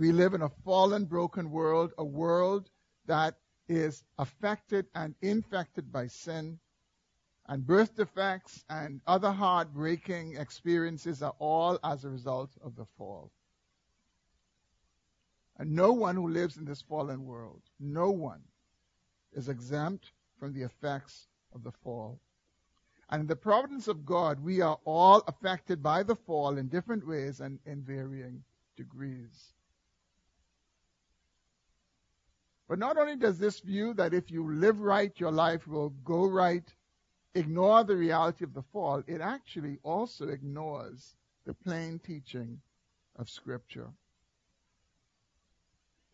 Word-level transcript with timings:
We 0.00 0.12
live 0.12 0.32
in 0.32 0.40
a 0.40 0.48
fallen, 0.64 1.04
broken 1.04 1.50
world, 1.50 1.92
a 1.98 2.04
world 2.04 2.70
that 3.04 3.36
is 3.68 4.02
affected 4.16 4.86
and 4.94 5.14
infected 5.20 5.92
by 5.92 6.06
sin. 6.06 6.58
And 7.46 7.66
birth 7.66 7.96
defects 7.96 8.64
and 8.70 9.02
other 9.06 9.30
heartbreaking 9.30 10.36
experiences 10.36 11.22
are 11.22 11.34
all 11.38 11.78
as 11.84 12.02
a 12.02 12.08
result 12.08 12.50
of 12.64 12.76
the 12.76 12.86
fall. 12.96 13.30
And 15.58 15.72
no 15.72 15.92
one 15.92 16.16
who 16.16 16.30
lives 16.30 16.56
in 16.56 16.64
this 16.64 16.80
fallen 16.80 17.26
world, 17.26 17.60
no 17.78 18.10
one 18.10 18.40
is 19.34 19.50
exempt 19.50 20.12
from 20.38 20.54
the 20.54 20.62
effects 20.62 21.26
of 21.54 21.62
the 21.62 21.72
fall. 21.72 22.18
And 23.10 23.20
in 23.20 23.26
the 23.26 23.36
providence 23.36 23.86
of 23.86 24.06
God, 24.06 24.40
we 24.40 24.62
are 24.62 24.78
all 24.86 25.22
affected 25.26 25.82
by 25.82 26.04
the 26.04 26.16
fall 26.16 26.56
in 26.56 26.68
different 26.68 27.06
ways 27.06 27.40
and 27.40 27.58
in 27.66 27.82
varying 27.82 28.44
degrees. 28.78 29.52
But 32.70 32.78
not 32.78 32.96
only 32.96 33.16
does 33.16 33.36
this 33.40 33.58
view 33.58 33.94
that 33.94 34.14
if 34.14 34.30
you 34.30 34.48
live 34.48 34.78
right, 34.78 35.12
your 35.18 35.32
life 35.32 35.66
will 35.66 35.90
go 36.04 36.24
right, 36.24 36.72
ignore 37.34 37.82
the 37.82 37.96
reality 37.96 38.44
of 38.44 38.54
the 38.54 38.62
fall, 38.62 39.02
it 39.08 39.20
actually 39.20 39.80
also 39.82 40.28
ignores 40.28 41.16
the 41.44 41.52
plain 41.52 41.98
teaching 41.98 42.60
of 43.16 43.28
Scripture. 43.28 43.88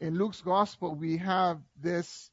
In 0.01 0.16
Luke's 0.16 0.41
Gospel, 0.41 0.95
we 0.95 1.19
have 1.19 1.60
this 1.79 2.30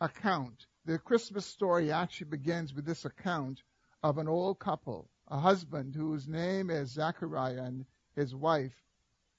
account. 0.00 0.64
The 0.86 0.98
Christmas 0.98 1.44
story 1.44 1.92
actually 1.92 2.30
begins 2.30 2.72
with 2.72 2.86
this 2.86 3.04
account 3.04 3.62
of 4.02 4.16
an 4.16 4.26
old 4.26 4.58
couple, 4.58 5.10
a 5.28 5.38
husband 5.38 5.94
whose 5.94 6.26
name 6.26 6.70
is 6.70 6.92
Zechariah 6.92 7.64
and 7.64 7.84
his 8.16 8.34
wife, 8.34 8.86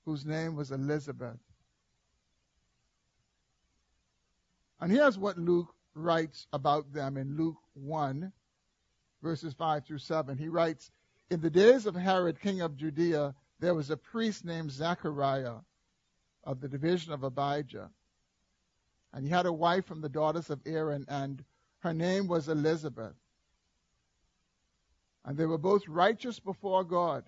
whose 0.06 0.28
name 0.28 0.56
was 0.56 0.72
Elizabeth. 0.72 1.40
And 4.80 4.92
here's 4.92 5.18
what 5.18 5.38
Luke 5.38 5.74
writes 5.94 6.48
about 6.52 6.92
them 6.92 7.18
in 7.18 7.38
Luke 7.38 7.58
1, 7.74 8.32
verses 9.22 9.54
5 9.54 9.86
through 9.86 10.00
7. 10.00 10.38
He 10.38 10.50
writes, 10.50 10.92
In 11.30 11.40
the 11.40 11.50
days 11.50 11.86
of 11.86 11.96
Herod, 11.96 12.42
king 12.42 12.62
of 12.62 12.76
Judea, 12.76 13.34
there 13.60 13.74
was 13.74 13.90
a 13.90 13.98
priest 13.98 14.44
named 14.44 14.72
Zechariah 14.72 15.56
of 16.44 16.60
the 16.60 16.68
division 16.68 17.14
of 17.14 17.24
Abijah. 17.24 17.90
And 19.14 19.26
he 19.26 19.32
had 19.32 19.46
a 19.46 19.54
wife 19.54 19.86
from 19.86 20.02
the 20.02 20.10
daughters 20.10 20.50
of 20.50 20.62
Aaron, 20.66 21.06
and 21.08 21.44
her 21.80 21.94
name 21.94 22.28
was 22.28 22.50
Elizabeth. 22.50 23.16
And 25.24 25.38
they 25.38 25.46
were 25.46 25.58
both 25.58 25.88
righteous 25.88 26.40
before 26.40 26.84
God, 26.84 27.24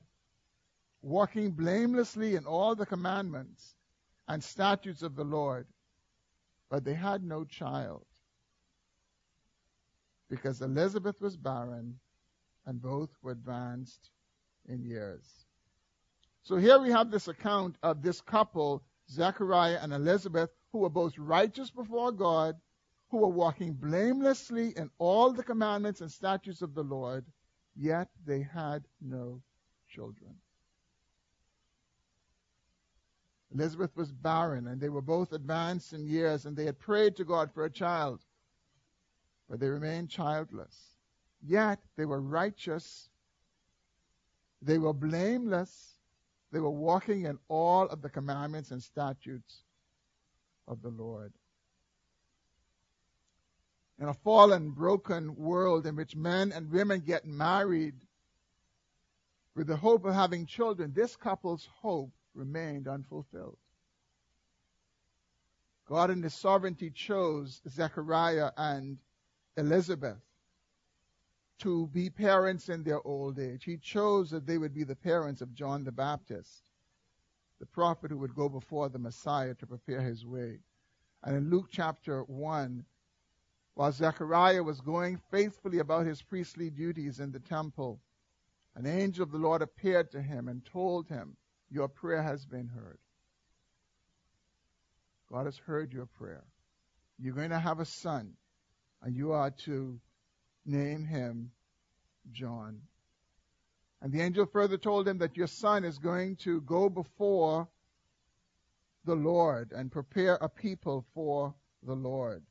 walking 1.01 1.51
blamelessly 1.51 2.35
in 2.35 2.45
all 2.45 2.75
the 2.75 2.85
commandments 2.85 3.75
and 4.27 4.43
statutes 4.43 5.01
of 5.01 5.15
the 5.15 5.23
Lord 5.23 5.65
but 6.69 6.83
they 6.83 6.93
had 6.93 7.23
no 7.23 7.43
child 7.43 8.05
because 10.29 10.61
Elizabeth 10.61 11.21
was 11.21 11.37
barren 11.37 11.99
and 12.65 12.81
both 12.81 13.09
were 13.21 13.31
advanced 13.31 14.09
in 14.67 14.83
years. 14.83 15.45
So 16.43 16.57
here 16.57 16.79
we 16.79 16.91
have 16.91 17.11
this 17.11 17.27
account 17.27 17.77
of 17.83 18.01
this 18.01 18.21
couple, 18.21 18.83
Zechariah 19.09 19.79
and 19.81 19.93
Elizabeth, 19.93 20.49
who 20.71 20.79
were 20.79 20.89
both 20.89 21.17
righteous 21.17 21.71
before 21.71 22.11
God, 22.11 22.55
who 23.09 23.17
were 23.17 23.29
walking 23.29 23.73
blamelessly 23.73 24.73
in 24.75 24.89
all 24.97 25.31
the 25.31 25.43
commandments 25.43 26.01
and 26.01 26.11
statutes 26.11 26.61
of 26.61 26.73
the 26.73 26.83
Lord, 26.83 27.25
yet 27.75 28.09
they 28.25 28.41
had 28.41 28.83
no 29.01 29.41
children. 29.89 30.35
Elizabeth 33.53 33.95
was 33.95 34.11
barren, 34.11 34.67
and 34.67 34.81
they 34.81 34.89
were 34.89 35.01
both 35.01 35.31
advanced 35.31 35.93
in 35.93 36.05
years, 36.05 36.45
and 36.45 36.55
they 36.55 36.65
had 36.65 36.79
prayed 36.79 37.15
to 37.15 37.23
God 37.23 37.51
for 37.51 37.65
a 37.65 37.69
child, 37.69 38.19
but 39.49 39.59
they 39.59 39.69
remained 39.69 40.09
childless. 40.09 40.97
Yet 41.41 41.79
they 41.95 42.05
were 42.05 42.21
righteous, 42.21 43.09
they 44.61 44.77
were 44.77 44.93
blameless, 44.93 45.97
they 46.51 46.59
were 46.59 46.69
walking 46.69 47.25
in 47.25 47.39
all 47.47 47.87
of 47.87 48.01
the 48.01 48.09
commandments 48.09 48.71
and 48.71 48.81
statutes 48.81 49.63
of 50.67 50.81
the 50.81 50.89
Lord. 50.89 51.33
In 53.99 54.07
a 54.09 54.13
fallen, 54.13 54.71
broken 54.71 55.35
world 55.35 55.87
in 55.87 55.95
which 55.95 56.15
men 56.15 56.51
and 56.51 56.69
women 56.69 56.99
get 56.99 57.25
married 57.25 57.95
with 59.55 59.67
the 59.67 59.77
hope 59.77 60.05
of 60.05 60.13
having 60.13 60.45
children, 60.45 60.93
this 60.93 61.15
couple's 61.15 61.67
hope 61.81 62.11
remained 62.37 62.87
unfulfilled. 62.87 63.57
God 65.87 66.11
in 66.11 66.21
His 66.21 66.33
sovereignty 66.33 66.91
chose 66.91 67.61
Zechariah 67.67 68.51
and 68.57 68.97
Elizabeth 69.55 70.21
to 71.59 71.87
be 71.87 72.09
parents 72.09 72.69
in 72.69 72.83
their 72.83 73.05
old 73.05 73.39
age. 73.39 73.63
He 73.63 73.77
chose 73.77 74.29
that 74.29 74.45
they 74.45 74.57
would 74.57 74.73
be 74.73 74.83
the 74.83 74.95
parents 74.95 75.41
of 75.41 75.55
John 75.55 75.83
the 75.83 75.91
Baptist, 75.91 76.69
the 77.59 77.65
prophet 77.65 78.11
who 78.11 78.17
would 78.19 78.35
go 78.35 78.47
before 78.47 78.89
the 78.89 78.99
Messiah 78.99 79.55
to 79.55 79.65
prepare 79.65 80.01
his 80.01 80.25
way. 80.25 80.59
And 81.23 81.35
in 81.35 81.49
Luke 81.49 81.67
chapter 81.71 82.23
1, 82.23 82.85
while 83.73 83.91
Zechariah 83.91 84.63
was 84.63 84.81
going 84.81 85.17
faithfully 85.31 85.79
about 85.79 86.05
his 86.05 86.21
priestly 86.21 86.69
duties 86.69 87.19
in 87.19 87.31
the 87.31 87.39
temple, 87.39 87.99
an 88.75 88.85
angel 88.85 89.23
of 89.23 89.31
the 89.31 89.37
Lord 89.39 89.63
appeared 89.63 90.11
to 90.11 90.21
him 90.21 90.47
and 90.47 90.63
told 90.63 91.07
him, 91.07 91.37
your 91.69 91.87
prayer 91.87 92.21
has 92.21 92.45
been 92.45 92.67
heard. 92.67 92.97
God 95.31 95.45
has 95.45 95.57
heard 95.57 95.91
your 95.91 96.05
prayer. 96.05 96.43
You're 97.19 97.33
going 97.33 97.49
to 97.49 97.59
have 97.59 97.79
a 97.79 97.85
son, 97.85 98.33
and 99.01 99.15
you 99.15 99.33
are 99.33 99.51
to 99.65 99.99
name 100.65 101.05
him 101.05 101.51
John. 102.31 102.81
And 104.01 104.11
the 104.11 104.21
angel 104.21 104.45
further 104.45 104.77
told 104.77 105.07
him 105.07 105.17
that 105.19 105.37
your 105.37 105.47
son 105.47 105.83
is 105.83 105.97
going 105.97 106.35
to 106.37 106.61
go 106.61 106.89
before 106.89 107.67
the 109.05 109.15
Lord 109.15 109.71
and 109.71 109.91
prepare 109.91 110.35
a 110.35 110.49
people 110.49 111.05
for 111.13 111.55
the 111.83 111.95
Lord. 111.95 112.43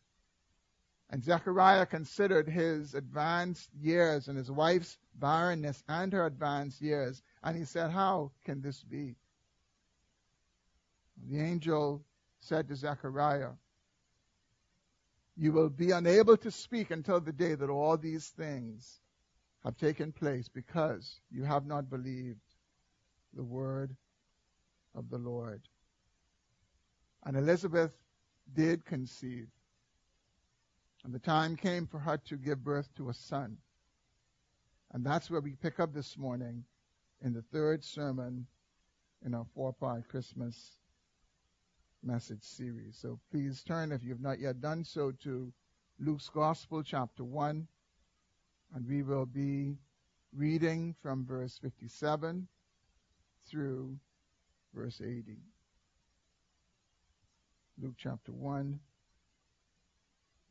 And 1.09 1.22
Zechariah 1.22 1.87
considered 1.87 2.49
his 2.49 2.94
advanced 2.94 3.71
years 3.81 4.26
and 4.26 4.37
his 4.37 4.50
wife's 4.50 4.99
barrenness 5.15 5.84
and 5.88 6.12
her 6.12 6.26
advanced 6.26 6.82
years. 6.82 7.22
And 7.46 7.56
he 7.56 7.64
said, 7.64 7.92
How 7.92 8.32
can 8.44 8.60
this 8.60 8.82
be? 8.82 9.14
The 11.30 11.38
angel 11.38 12.04
said 12.40 12.66
to 12.66 12.74
Zechariah, 12.74 13.52
You 15.36 15.52
will 15.52 15.68
be 15.68 15.92
unable 15.92 16.36
to 16.38 16.50
speak 16.50 16.90
until 16.90 17.20
the 17.20 17.32
day 17.32 17.54
that 17.54 17.70
all 17.70 17.96
these 17.96 18.26
things 18.30 18.98
have 19.62 19.76
taken 19.76 20.10
place 20.10 20.48
because 20.48 21.20
you 21.30 21.44
have 21.44 21.66
not 21.66 21.88
believed 21.88 22.40
the 23.32 23.44
word 23.44 23.94
of 24.96 25.08
the 25.08 25.18
Lord. 25.18 25.62
And 27.24 27.36
Elizabeth 27.36 27.92
did 28.56 28.84
conceive. 28.84 29.46
And 31.04 31.14
the 31.14 31.20
time 31.20 31.54
came 31.54 31.86
for 31.86 32.00
her 32.00 32.18
to 32.26 32.36
give 32.36 32.64
birth 32.64 32.92
to 32.96 33.08
a 33.08 33.14
son. 33.14 33.58
And 34.92 35.06
that's 35.06 35.30
where 35.30 35.40
we 35.40 35.52
pick 35.52 35.78
up 35.78 35.94
this 35.94 36.18
morning 36.18 36.64
in 37.26 37.32
the 37.32 37.42
third 37.42 37.82
sermon 37.82 38.47
in 39.25 39.34
our 39.34 39.44
four 39.53 39.72
part 39.72 40.09
Christmas 40.09 40.78
message 42.04 42.44
series. 42.44 42.97
So 42.97 43.19
please 43.32 43.64
turn, 43.64 43.91
if 43.91 44.04
you 44.04 44.10
have 44.10 44.20
not 44.20 44.38
yet 44.38 44.60
done 44.60 44.84
so, 44.84 45.10
to 45.25 45.53
Luke's 45.98 46.28
Gospel, 46.28 46.84
chapter 46.84 47.25
1. 47.25 47.66
And 48.75 48.88
we 48.88 49.03
will 49.03 49.26
be 49.26 49.76
reading 50.32 50.94
from 51.03 51.26
verse 51.26 51.59
57 51.60 52.47
through 53.50 53.97
verse 54.72 55.00
80. 55.00 55.38
Luke 57.82 57.94
chapter 57.99 58.31
1 58.31 58.78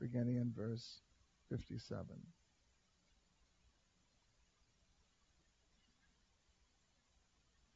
beginning 0.01 0.35
in 0.35 0.51
verse 0.53 0.99
57. 1.49 2.05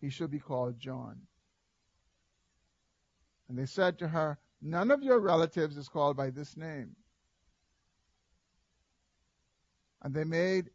he 0.00 0.10
should 0.10 0.30
be 0.30 0.38
called 0.38 0.78
John. 0.78 1.20
And 3.48 3.58
they 3.58 3.66
said 3.66 3.98
to 3.98 4.08
her, 4.08 4.38
None 4.60 4.90
of 4.90 5.02
your 5.02 5.20
relatives 5.20 5.76
is 5.76 5.88
called 5.88 6.16
by 6.16 6.30
this 6.30 6.56
name. 6.56 6.96
And 10.02 10.14
they 10.14 10.24
made 10.24 10.70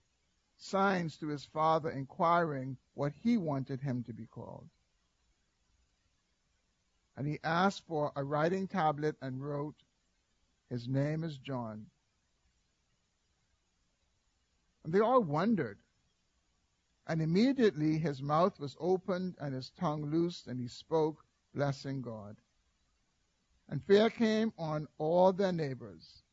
signs 0.58 1.18
to 1.18 1.28
his 1.28 1.44
father, 1.46 1.90
inquiring 1.90 2.78
what 2.94 3.14
he 3.24 3.38
wanted 3.38 3.82
him 3.82 4.04
to 4.04 4.14
be 4.14 4.28
called. 4.28 4.70
And 7.18 7.28
he 7.28 7.40
asked 7.44 7.86
for 7.88 8.12
a 8.16 8.24
writing 8.24 8.68
tablet 8.68 9.16
and 9.22 9.44
wrote, 9.44 9.76
His 10.70 10.88
name 10.88 11.24
is 11.24 11.38
John. 11.38 11.88
And 14.84 14.94
they 14.94 15.00
all 15.00 15.22
wondered. 15.22 15.78
And 17.12 17.22
immediately 17.22 17.98
his 17.98 18.22
mouth 18.22 18.58
was 18.58 18.78
opened 18.80 19.36
and 19.42 19.54
his 19.54 19.70
tongue 19.72 20.06
loosed, 20.06 20.48
and 20.48 20.58
he 20.58 20.70
spoke, 20.70 21.26
blessing 21.54 22.02
God. 22.02 22.38
And 23.68 23.84
fear 23.84 24.10
came 24.10 24.54
on 24.58 24.88
all 24.98 25.34
their 25.34 25.52
neighbors. 25.52 26.24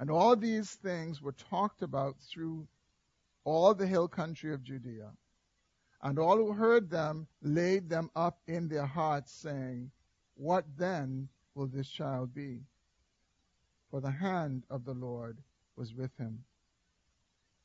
And 0.00 0.10
all 0.10 0.34
these 0.34 0.74
things 0.74 1.22
were 1.22 1.30
talked 1.30 1.80
about 1.80 2.18
through 2.18 2.66
all 3.44 3.72
the 3.72 3.86
hill 3.86 4.08
country 4.08 4.52
of 4.52 4.64
Judea. 4.64 5.12
And 6.02 6.18
all 6.18 6.36
who 6.36 6.52
heard 6.52 6.90
them 6.90 7.28
laid 7.40 7.88
them 7.88 8.10
up 8.16 8.40
in 8.48 8.66
their 8.66 8.86
hearts, 8.86 9.30
saying, 9.32 9.92
What 10.34 10.64
then 10.76 11.28
will 11.54 11.68
this 11.68 11.88
child 11.88 12.34
be? 12.34 12.62
For 13.92 14.00
the 14.00 14.10
hand 14.10 14.64
of 14.68 14.84
the 14.84 14.94
Lord 14.94 15.38
was 15.76 15.94
with 15.94 16.16
him. 16.16 16.42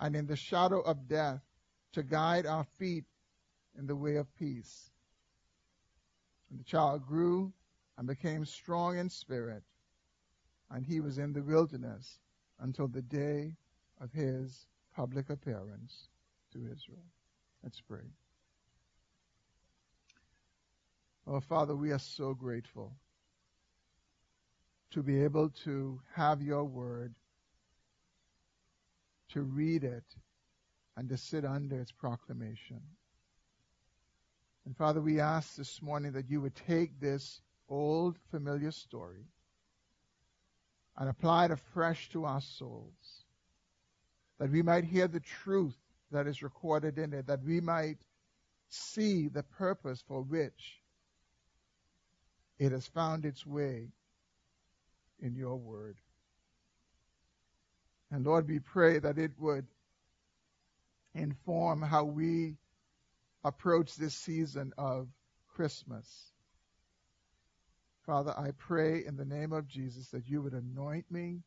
and 0.00 0.16
in 0.16 0.26
the 0.26 0.36
shadow 0.36 0.80
of 0.80 1.06
death, 1.06 1.42
to 1.92 2.02
guide 2.02 2.46
our 2.46 2.64
feet 2.78 3.04
in 3.78 3.86
the 3.86 3.96
way 3.96 4.16
of 4.16 4.34
peace. 4.36 4.90
And 6.50 6.58
the 6.58 6.64
child 6.64 7.06
grew 7.06 7.52
and 7.98 8.06
became 8.06 8.44
strong 8.44 8.98
in 8.98 9.10
spirit, 9.10 9.62
and 10.70 10.84
he 10.84 11.00
was 11.00 11.18
in 11.18 11.32
the 11.32 11.42
wilderness 11.42 12.18
until 12.60 12.88
the 12.88 13.02
day 13.02 13.56
of 14.00 14.12
his 14.12 14.66
public 14.94 15.30
appearance 15.30 16.08
to 16.52 16.58
Israel. 16.58 17.04
Let's 17.62 17.80
pray. 17.80 18.10
Oh, 21.26 21.40
Father, 21.40 21.76
we 21.76 21.92
are 21.92 21.98
so 21.98 22.34
grateful 22.34 22.96
to 24.90 25.02
be 25.02 25.22
able 25.22 25.50
to 25.64 26.00
have 26.14 26.42
your 26.42 26.64
word, 26.64 27.14
to 29.32 29.42
read 29.42 29.84
it, 29.84 30.04
and 30.96 31.08
to 31.08 31.16
sit 31.16 31.44
under 31.44 31.80
its 31.80 31.92
proclamation. 31.92 32.80
And 34.66 34.76
Father, 34.76 35.00
we 35.00 35.20
ask 35.20 35.56
this 35.56 35.80
morning 35.80 36.12
that 36.12 36.28
you 36.28 36.40
would 36.40 36.54
take 36.54 37.00
this 37.00 37.40
old 37.68 38.18
familiar 38.30 38.70
story 38.70 39.24
and 40.96 41.08
apply 41.08 41.46
it 41.46 41.50
afresh 41.50 42.08
to 42.10 42.24
our 42.24 42.40
souls. 42.40 43.24
That 44.38 44.50
we 44.50 44.62
might 44.62 44.84
hear 44.84 45.08
the 45.08 45.20
truth 45.20 45.76
that 46.10 46.26
is 46.26 46.42
recorded 46.42 46.98
in 46.98 47.12
it, 47.12 47.26
that 47.28 47.42
we 47.42 47.60
might 47.60 47.98
see 48.68 49.28
the 49.28 49.42
purpose 49.42 50.02
for 50.06 50.22
which 50.22 50.80
it 52.58 52.72
has 52.72 52.86
found 52.86 53.24
its 53.24 53.46
way 53.46 53.88
in 55.20 55.34
your 55.34 55.56
word. 55.56 55.96
And 58.10 58.24
Lord, 58.24 58.48
we 58.48 58.58
pray 58.58 58.98
that 58.98 59.18
it 59.18 59.32
would 59.38 59.66
inform 61.14 61.82
how 61.82 62.04
we 62.04 62.56
approach 63.44 63.96
this 63.96 64.14
season 64.14 64.72
of 64.76 65.08
Christmas. 65.48 66.32
Father, 68.06 68.34
I 68.36 68.50
pray 68.58 69.04
in 69.06 69.16
the 69.16 69.24
name 69.24 69.52
of 69.52 69.68
Jesus 69.68 70.08
that 70.08 70.28
you 70.28 70.42
would 70.42 70.54
anoint 70.54 71.10
me 71.10 71.42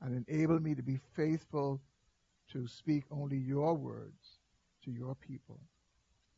and 0.00 0.24
enable 0.28 0.58
me 0.60 0.74
to 0.74 0.82
be 0.82 0.98
faithful 1.14 1.80
to 2.52 2.66
speak 2.66 3.04
only 3.10 3.36
your 3.36 3.74
words 3.74 4.38
to 4.84 4.90
your 4.90 5.14
people. 5.14 5.60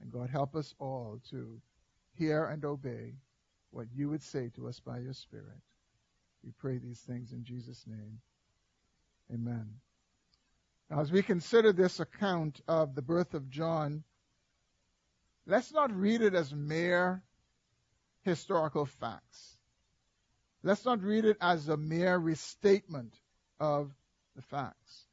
And 0.01 0.11
God, 0.11 0.31
help 0.31 0.57
us 0.57 0.75
all 0.79 1.21
to 1.31 1.61
hear 2.17 2.47
and 2.47 2.65
obey 2.65 3.15
what 3.71 3.87
you 3.95 4.09
would 4.09 4.23
say 4.23 4.51
to 4.57 4.67
us 4.67 4.81
by 4.81 4.99
your 4.99 5.13
Spirit. 5.13 5.61
We 6.43 6.53
pray 6.59 6.79
these 6.79 7.01
things 7.01 7.33
in 7.33 7.45
Jesus' 7.45 7.85
name. 7.87 8.19
Amen. 9.33 9.67
Now, 10.91 11.01
as 11.01 11.13
we 11.13 11.23
consider 11.23 11.73
this 11.73 12.01
account 12.01 12.61
of 12.67 12.95
the 12.95 13.03
birth 13.03 13.35
of 13.35 13.49
John, 13.49 14.05
Let's 15.51 15.73
not 15.73 15.93
read 15.93 16.23
it 16.23 16.35
as 16.35 16.55
mere 16.55 17.25
historical 18.23 18.87
facts. 18.87 19.57
Let's 20.63 20.85
not 20.85 21.03
read 21.03 21.25
it 21.25 21.39
as 21.41 21.69
a 21.69 21.77
mere 21.77 22.17
restatement 22.19 23.15
of 23.59 23.91
the 24.37 24.43
facts. 24.43 25.07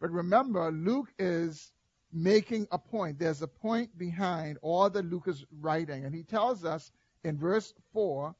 But 0.00 0.10
remember, 0.10 0.72
Luke 0.72 1.12
is 1.20 1.70
making 2.12 2.66
a 2.72 2.78
point. 2.78 3.20
There's 3.20 3.42
a 3.42 3.46
point 3.46 3.96
behind 3.96 4.58
all 4.60 4.90
that 4.90 5.04
Luke 5.04 5.28
is 5.28 5.44
writing. 5.60 6.04
And 6.04 6.12
he 6.12 6.24
tells 6.24 6.64
us 6.64 6.90
in 7.22 7.38
verse 7.38 7.72
4 7.92 8.34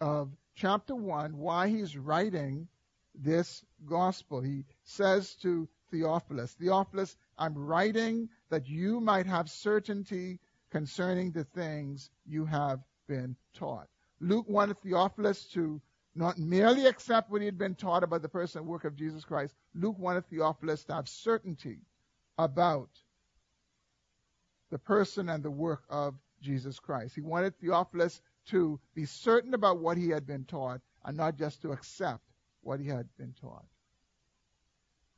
of 0.00 0.34
chapter 0.56 0.96
1 0.96 1.36
why 1.36 1.68
he's 1.68 1.96
writing 1.96 2.66
this 3.14 3.64
gospel. 3.86 4.40
He 4.40 4.64
says 4.84 5.34
to 5.42 5.68
Theophilus, 5.90 6.52
Theophilus, 6.54 7.16
I'm 7.38 7.56
writing 7.56 8.28
that 8.50 8.68
you 8.68 9.00
might 9.00 9.26
have 9.26 9.50
certainty 9.50 10.38
concerning 10.70 11.32
the 11.32 11.44
things 11.44 12.10
you 12.26 12.44
have 12.44 12.80
been 13.08 13.36
taught. 13.54 13.88
Luke 14.20 14.48
wanted 14.48 14.80
Theophilus 14.80 15.44
to 15.54 15.80
not 16.14 16.38
merely 16.38 16.86
accept 16.86 17.30
what 17.30 17.40
he 17.40 17.46
had 17.46 17.58
been 17.58 17.74
taught 17.74 18.02
about 18.04 18.22
the 18.22 18.28
person 18.28 18.60
and 18.60 18.68
work 18.68 18.84
of 18.84 18.96
Jesus 18.96 19.24
Christ. 19.24 19.54
Luke 19.74 19.98
wanted 19.98 20.26
Theophilus 20.28 20.84
to 20.84 20.94
have 20.94 21.08
certainty 21.08 21.78
about 22.38 22.90
the 24.70 24.78
person 24.78 25.28
and 25.28 25.42
the 25.42 25.50
work 25.50 25.82
of 25.88 26.14
Jesus 26.40 26.78
Christ. 26.78 27.14
He 27.14 27.20
wanted 27.20 27.58
Theophilus 27.58 28.20
to 28.46 28.80
be 28.94 29.04
certain 29.04 29.54
about 29.54 29.80
what 29.80 29.96
he 29.96 30.08
had 30.08 30.26
been 30.26 30.44
taught 30.44 30.80
and 31.04 31.16
not 31.16 31.36
just 31.36 31.62
to 31.62 31.72
accept 31.72 32.22
what 32.62 32.80
he 32.80 32.86
had 32.88 33.08
been 33.16 33.34
taught. 33.40 33.64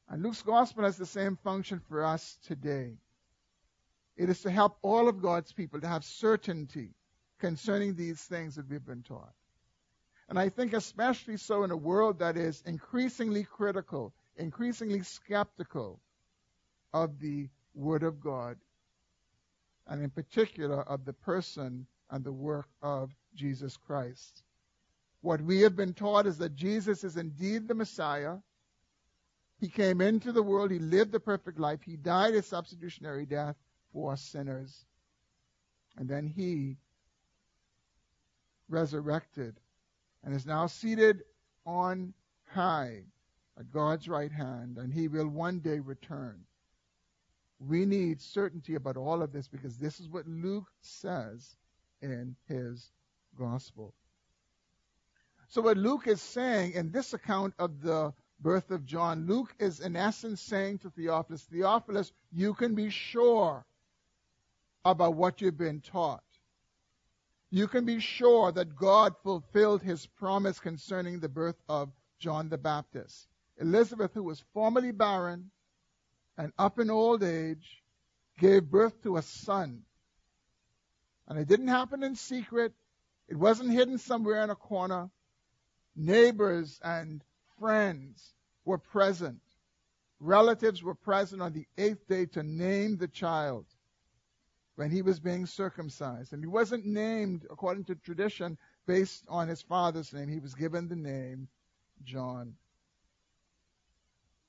And 0.09 0.23
Luke's 0.23 0.43
gospel 0.43 0.85
has 0.85 0.97
the 0.97 1.07
same 1.07 1.37
function 1.37 1.81
for 1.89 2.05
us 2.05 2.39
today. 2.47 2.95
It 4.17 4.29
is 4.29 4.43
to 4.43 4.51
help 4.51 4.77
all 4.83 5.09
of 5.09 5.23
God's 5.23 5.53
people 5.53 5.81
to 5.81 5.89
have 5.89 6.05
certainty 6.05 6.91
concerning 7.39 7.95
these 7.95 8.21
things 8.21 8.57
that 8.57 8.69
we've 8.69 8.85
been 8.85 9.03
taught. 9.03 9.33
And 10.29 10.39
I 10.39 10.49
think 10.49 10.73
especially 10.75 11.37
so 11.37 11.65
in 11.65 11.71
a 11.71 11.77
world 11.77 12.19
that 12.21 12.37
is 12.37 12.63
increasingly 12.67 13.45
critical, 13.45 14.13
increasingly 14.37 15.03
skeptical 15.03 16.01
of 16.93 17.19
the 17.19 17.49
Word 17.75 18.03
of 18.03 18.21
God, 18.21 18.59
and 19.87 20.03
in 20.03 20.11
particular 20.11 20.83
of 20.83 21.05
the 21.05 21.13
person 21.13 21.87
and 22.11 22.23
the 22.23 22.33
work 22.33 22.69
of 22.83 23.11
Jesus 23.35 23.77
Christ. 23.77 24.43
What 25.23 25.41
we 25.41 25.61
have 25.61 25.77
been 25.77 25.95
taught 25.95 26.27
is 26.27 26.39
that 26.39 26.57
Jesus 26.57 27.05
is 27.05 27.17
indeed 27.17 27.69
the 27.69 27.75
Messiah. 27.75 28.39
He 29.61 29.69
came 29.69 30.01
into 30.01 30.33
the 30.33 30.43
world, 30.43 30.73
he 30.73 30.81
lived 30.81 31.13
the 31.13 31.21
perfect 31.21 31.59
life, 31.59 31.81
he 31.83 31.97
died 31.97 32.35
a 32.35 32.43
substitutionary 32.43 33.25
death 33.25 33.57
for 33.93 34.17
sinners. 34.17 34.85
And 35.97 36.09
then 36.09 36.27
he 36.27 36.77
resurrected 38.69 39.61
and 40.25 40.35
is 40.35 40.47
now 40.47 40.67
seated 40.67 41.23
on 41.65 42.15
high 42.47 43.03
at 43.59 43.71
God's 43.71 44.09
right 44.09 44.33
hand, 44.33 44.79
and 44.79 44.93
he 44.93 45.07
will 45.07 45.29
one 45.29 45.61
day 45.61 45.79
return. 45.79 46.41
We 47.61 47.85
need 47.85 48.21
certainty 48.21 48.75
about 48.75 48.97
all 48.97 49.23
of 49.23 49.33
this 49.33 49.47
because 49.47 49.77
this 49.77 50.01
is 50.01 50.09
what 50.09 50.27
Luke 50.27 50.67
says 50.81 51.55
in 52.01 52.35
his 52.49 52.91
gospel. 53.39 53.95
So, 55.53 55.61
what 55.61 55.77
Luke 55.77 56.07
is 56.07 56.23
saying 56.23 56.73
in 56.73 56.93
this 56.93 57.13
account 57.13 57.53
of 57.59 57.83
the 57.83 58.15
birth 58.41 58.71
of 58.71 58.87
John, 58.87 59.27
Luke 59.27 59.55
is 59.59 59.81
in 59.81 59.97
essence 59.97 60.41
saying 60.41 60.79
to 60.79 60.89
Theophilus, 60.89 61.43
Theophilus, 61.43 62.11
you 62.33 62.55
can 62.55 62.75
be 62.75 62.89
sure 62.89 63.63
about 64.83 65.15
what 65.15 65.43
you've 65.43 65.59
been 65.59 65.83
taught. 65.83 66.25
You 67.51 67.69
can 67.69 67.85
be 67.85 68.01
sure 68.01 68.51
that 68.51 68.77
God 68.77 69.15
fulfilled 69.23 69.83
his 69.83 70.07
promise 70.07 70.59
concerning 70.59 71.21
the 71.21 71.29
birth 71.29 71.61
of 71.69 71.91
John 72.19 72.49
the 72.49 72.57
Baptist. 72.57 73.29
Elizabeth, 73.59 74.13
who 74.15 74.23
was 74.23 74.43
formerly 74.55 74.91
barren 74.91 75.51
and 76.39 76.55
up 76.59 76.79
in 76.79 76.89
old 76.89 77.23
age, 77.23 77.83
gave 78.39 78.71
birth 78.71 79.03
to 79.03 79.19
a 79.19 79.23
son. 79.23 79.83
And 81.29 81.39
it 81.39 81.47
didn't 81.47 81.69
happen 81.69 82.03
in 82.03 82.17
secret. 82.17 82.73
It 83.29 83.37
wasn't 83.37 83.71
hidden 83.71 83.99
somewhere 83.99 84.43
in 84.45 84.49
a 84.49 84.57
corner. 84.57 85.11
Neighbors 85.95 86.81
and 86.83 87.23
friends 87.59 88.35
were 88.65 88.79
present. 88.79 89.41
Relatives 90.21 90.83
were 90.83 90.95
present 90.95 91.43
on 91.43 91.53
the 91.53 91.67
eighth 91.77 92.07
day 92.07 92.27
to 92.27 92.43
name 92.43 92.97
the 92.97 93.09
child 93.09 93.67
when 94.77 94.91
he 94.91 95.03
was 95.03 95.21
being 95.21 95.47
circumcised. 95.47 96.33
And 96.33 96.43
he 96.43 96.49
wasn't 96.49 96.87
named, 96.87 97.47
according 97.51 97.85
to 97.85 97.95
tradition, 97.95 98.57
based 98.87 99.25
on 99.29 99.49
his 99.49 99.63
father's 99.63 100.13
name. 100.13 100.29
He 100.29 100.41
was 100.41 100.55
given 100.55 100.89
the 100.89 100.97
name 100.97 101.49
John. 102.05 102.55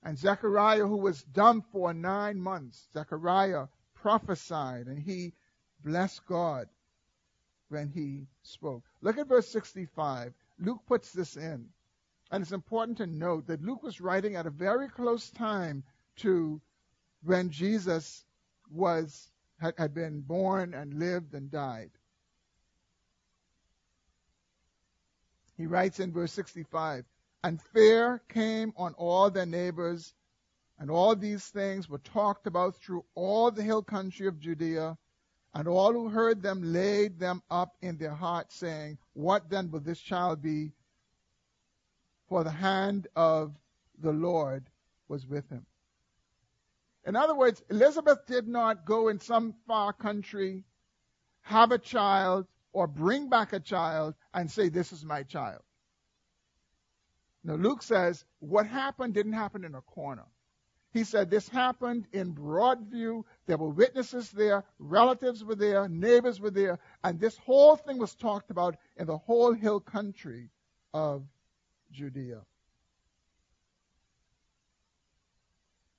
And 0.03 0.17
Zechariah, 0.17 0.85
who 0.85 0.97
was 0.97 1.23
dumb 1.23 1.63
for 1.71 1.93
nine 1.93 2.39
months, 2.39 2.88
Zechariah 2.93 3.67
prophesied 3.95 4.88
and 4.88 5.00
he 5.00 5.33
blessed 5.83 6.25
God 6.25 6.67
when 7.69 7.89
he 7.89 8.27
spoke. 8.43 8.83
Look 9.01 9.17
at 9.17 9.27
verse 9.27 9.47
65. 9.47 10.33
Luke 10.63 10.82
puts 10.88 11.12
this 11.12 11.36
in. 11.36 11.70
And 12.32 12.41
it's 12.41 12.51
important 12.51 12.98
to 12.98 13.08
note 13.08 13.48
that 13.48 13.62
Luke 13.62 13.84
was 13.84 14.01
writing 14.01 14.36
at 14.36 14.48
a 14.48 14.50
very 14.50 14.88
close 14.88 15.29
time 15.29 15.84
to 16.17 16.62
when 17.22 17.50
Jesus 17.50 18.25
was 18.72 19.29
had, 19.60 19.75
had 19.77 19.93
been 19.93 20.22
born 20.22 20.74
and 20.74 20.93
lived 20.93 21.34
and 21.34 21.51
died. 21.51 21.91
He 25.58 25.67
writes 25.67 26.00
in 26.00 26.12
verse 26.12 26.32
65 26.32 27.05
And 27.43 27.62
fear 27.62 28.22
came 28.29 28.74
on 28.75 28.93
all 28.96 29.29
their 29.29 29.46
neighbors, 29.46 30.13
and 30.79 30.89
all 30.89 31.15
these 31.15 31.46
things 31.46 31.88
were 31.88 32.00
talked 32.00 32.48
about 32.48 32.75
through 32.77 33.05
all 33.13 33.51
the 33.51 33.63
hill 33.63 33.84
country 33.84 34.27
of 34.27 34.39
Judea. 34.39 34.98
And 35.53 35.67
all 35.67 35.93
who 35.93 36.10
heard 36.10 36.41
them 36.41 36.74
laid 36.74 37.19
them 37.19 37.43
up 37.50 37.75
in 37.81 37.98
their 37.98 38.13
hearts, 38.13 38.55
saying, 38.55 38.98
What 39.13 39.50
then 39.50 39.69
will 39.69 39.81
this 39.81 40.00
child 40.00 40.41
be? 40.41 40.72
For 42.27 42.43
the 42.43 42.51
hand 42.51 43.07
of 43.15 43.53
the 44.00 44.12
Lord 44.12 44.65
was 45.07 45.27
with 45.27 45.48
him. 45.50 45.65
In 47.05 47.15
other 47.15 47.36
words, 47.36 47.62
Elizabeth 47.69 48.25
did 48.25 48.48
not 48.48 48.86
go 48.86 49.10
in 49.10 49.19
some 49.19 49.53
far 49.67 49.93
country, 49.93 50.63
have 51.41 51.72
a 51.72 51.77
child, 51.77 52.48
or 52.72 52.88
bring 52.88 53.29
back 53.29 53.53
a 53.53 53.60
child 53.60 54.15
and 54.33 54.50
say, 54.50 54.69
This 54.69 54.91
is 54.91 55.05
my 55.05 55.24
child. 55.24 55.62
Now, 57.43 57.55
Luke 57.55 57.83
says 57.83 58.24
what 58.39 58.65
happened 58.65 59.13
didn't 59.13 59.33
happen 59.33 59.65
in 59.65 59.75
a 59.75 59.81
corner. 59.81 60.25
He 60.93 61.03
said 61.03 61.31
this 61.31 61.50
happened 61.50 62.05
in 62.13 62.31
broad 62.31 62.81
view. 62.81 63.25
There 63.47 63.57
were 63.57 63.69
witnesses 63.69 64.29
there, 64.29 64.63
relatives 64.77 65.43
were 65.43 65.55
there, 65.55 65.89
neighbors 65.89 66.39
were 66.39 66.51
there, 66.51 66.77
and 67.03 67.19
this 67.19 67.35
whole 67.39 67.75
thing 67.75 67.97
was 67.97 68.13
talked 68.13 68.51
about 68.51 68.77
in 68.95 69.07
the 69.07 69.17
whole 69.17 69.53
hill 69.53 69.79
country 69.79 70.50
of 70.93 71.23
Judea. 71.91 72.41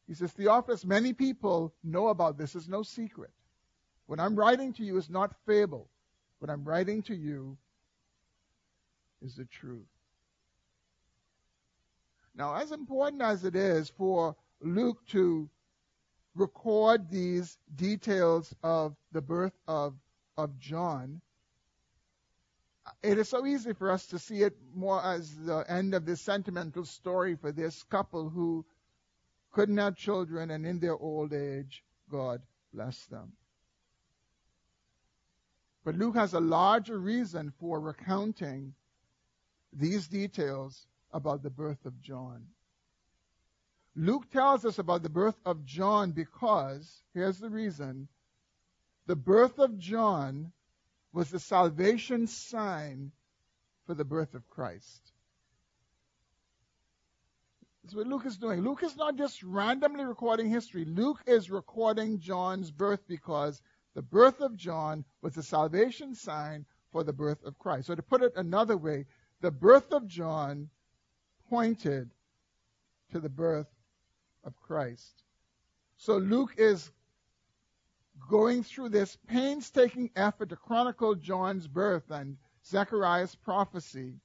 He 0.07 0.15
says, 0.15 0.31
Theophilus, 0.33 0.85
many 0.85 1.13
people 1.13 1.75
know 1.83 2.09
about 2.09 2.39
this. 2.39 2.55
It's 2.55 2.69
no 2.69 2.83
secret. 2.83 3.31
What 4.07 4.21
I'm 4.21 4.37
writing 4.37 4.75
to 4.75 4.85
you 4.85 4.97
is 4.99 5.11
not 5.11 5.35
fable. 5.45 5.89
What 6.39 6.51
I'm 6.51 6.63
writing 6.63 7.03
to 7.05 7.17
you 7.17 7.57
is 9.23 9.35
the 9.35 9.47
truth. 9.47 9.89
Now, 12.37 12.55
as 12.57 12.71
important 12.71 13.23
as 13.23 13.45
it 13.45 13.57
is 13.57 13.89
for 13.89 14.37
Luke 14.65 15.07
to 15.09 15.49
record 16.35 17.11
these 17.11 17.59
details 17.77 18.55
of 18.63 18.97
the 19.13 19.21
birth 19.21 19.53
of, 19.69 19.95
of 20.37 20.59
John, 20.59 21.21
it 23.03 23.19
is 23.19 23.29
so 23.29 23.47
easy 23.47 23.75
for 23.75 23.91
us 23.91 24.07
to 24.07 24.19
see 24.19 24.43
it 24.43 24.57
more 24.75 25.03
as 25.03 25.35
the 25.37 25.65
end 25.69 25.95
of 25.95 26.07
this 26.07 26.21
sentimental 26.21 26.85
story 26.85 27.37
for 27.37 27.53
this 27.53 27.83
couple 27.85 28.31
who 28.31 28.65
couldn't 29.53 29.77
have 29.77 29.97
children, 29.97 30.51
and 30.51 30.67
in 30.67 30.81
their 30.81 30.97
old 30.97 31.33
age, 31.33 31.85
God 32.11 32.43
blessed 32.73 33.11
them. 33.11 33.33
But 35.85 35.97
Luke 35.97 36.17
has 36.17 36.35
a 36.35 36.41
larger 36.41 36.99
reason 36.99 37.53
for 37.61 37.79
recounting 37.79 38.75
these 39.73 40.09
details 40.09 40.87
about 41.13 41.43
the 41.43 41.51
birth 41.51 41.85
of 41.85 42.01
John. 42.01 42.47
Luke 43.97 44.31
tells 44.31 44.65
us 44.65 44.79
about 44.79 45.03
the 45.03 45.09
birth 45.09 45.39
of 45.45 45.65
John 45.65 46.13
because, 46.13 47.03
here's 47.15 47.39
the 47.39 47.51
reason, 47.51 48.09
the 49.07 49.17
birth 49.17 49.59
of 49.59 49.79
John 49.79 50.53
was 51.13 51.31
the 51.31 51.39
salvation 51.39 52.27
sign 52.27 53.13
for 53.87 53.95
the 53.95 54.05
birth 54.05 54.35
of 54.35 54.49
Christ. 54.51 55.13
That's 57.83 57.95
what 57.95 58.07
Luke 58.07 58.27
is 58.27 58.39
doing. 58.39 58.63
Luke 58.63 58.83
is 58.83 58.97
not 58.97 59.17
just 59.17 59.43
randomly 59.43 60.05
recording 60.05 60.49
history. 60.49 60.87
Luke 60.87 61.21
is 61.27 61.51
recording 61.51 62.19
John's 62.19 62.71
birth 62.71 63.07
because 63.07 63.61
the 63.95 64.03
birth 64.03 64.41
of 64.41 64.57
John 64.57 65.05
was 65.23 65.35
the 65.35 65.43
salvation 65.43 66.15
sign 66.15 66.65
for 66.91 67.05
the 67.05 67.13
birth 67.13 67.45
of 67.45 67.59
Christ. 67.59 67.87
So 67.87 67.95
to 67.95 68.03
put 68.03 68.23
it 68.23 68.33
another 68.37 68.77
way, 68.77 69.07
the 69.41 69.51
birth 69.51 69.93
of 69.93 70.07
John 70.09 70.71
pointed 71.51 72.11
to 73.13 73.21
the 73.21 73.29
birth 73.29 73.69
of 74.45 74.61
Christ. 74.63 75.23
So 75.97 76.19
Luke 76.19 76.55
is 76.57 76.91
going 78.29 78.63
through 78.63 78.91
this 78.91 79.17
painstaking 79.29 80.11
effort 80.17 80.51
to 80.51 80.57
chronicle 80.57 81.15
John's 81.15 81.67
birth 81.67 82.11
and 82.11 82.37
Zechariah's 82.67 83.35
prophecy 83.35 84.21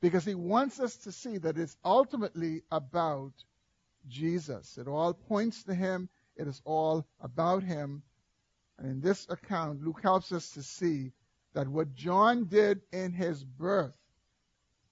because 0.00 0.24
he 0.24 0.34
wants 0.34 0.80
us 0.80 0.96
to 0.98 1.12
see 1.12 1.38
that 1.38 1.58
it's 1.58 1.76
ultimately 1.84 2.62
about 2.70 3.32
Jesus. 4.06 4.76
It 4.78 4.86
all 4.86 5.14
points 5.14 5.64
to 5.64 5.74
him, 5.74 6.08
it 6.36 6.46
is 6.46 6.60
all 6.64 7.06
about 7.20 7.62
him. 7.62 8.02
And 8.78 8.90
in 8.90 9.00
this 9.00 9.26
account, 9.28 9.82
Luke 9.82 10.00
helps 10.02 10.32
us 10.32 10.50
to 10.50 10.62
see 10.62 11.12
that 11.54 11.68
what 11.68 11.94
John 11.94 12.44
did 12.44 12.82
in 12.92 13.12
his 13.12 13.42
birth, 13.42 13.94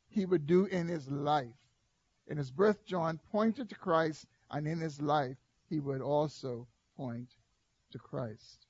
he 0.09 0.25
would 0.25 0.47
do 0.47 0.65
in 0.65 0.89
his 0.89 1.11
life. 1.11 1.62
In 2.33 2.39
his 2.39 2.51
birth, 2.51 2.85
John 2.87 3.21
pointed 3.31 3.69
to 3.69 3.75
Christ, 3.75 4.27
and 4.51 4.67
in 4.67 4.81
his 4.81 5.03
life, 5.03 5.37
he 5.69 5.81
would 5.81 6.01
also 6.01 6.67
point 6.97 7.29
to 7.91 7.99
Christ. 7.99 8.67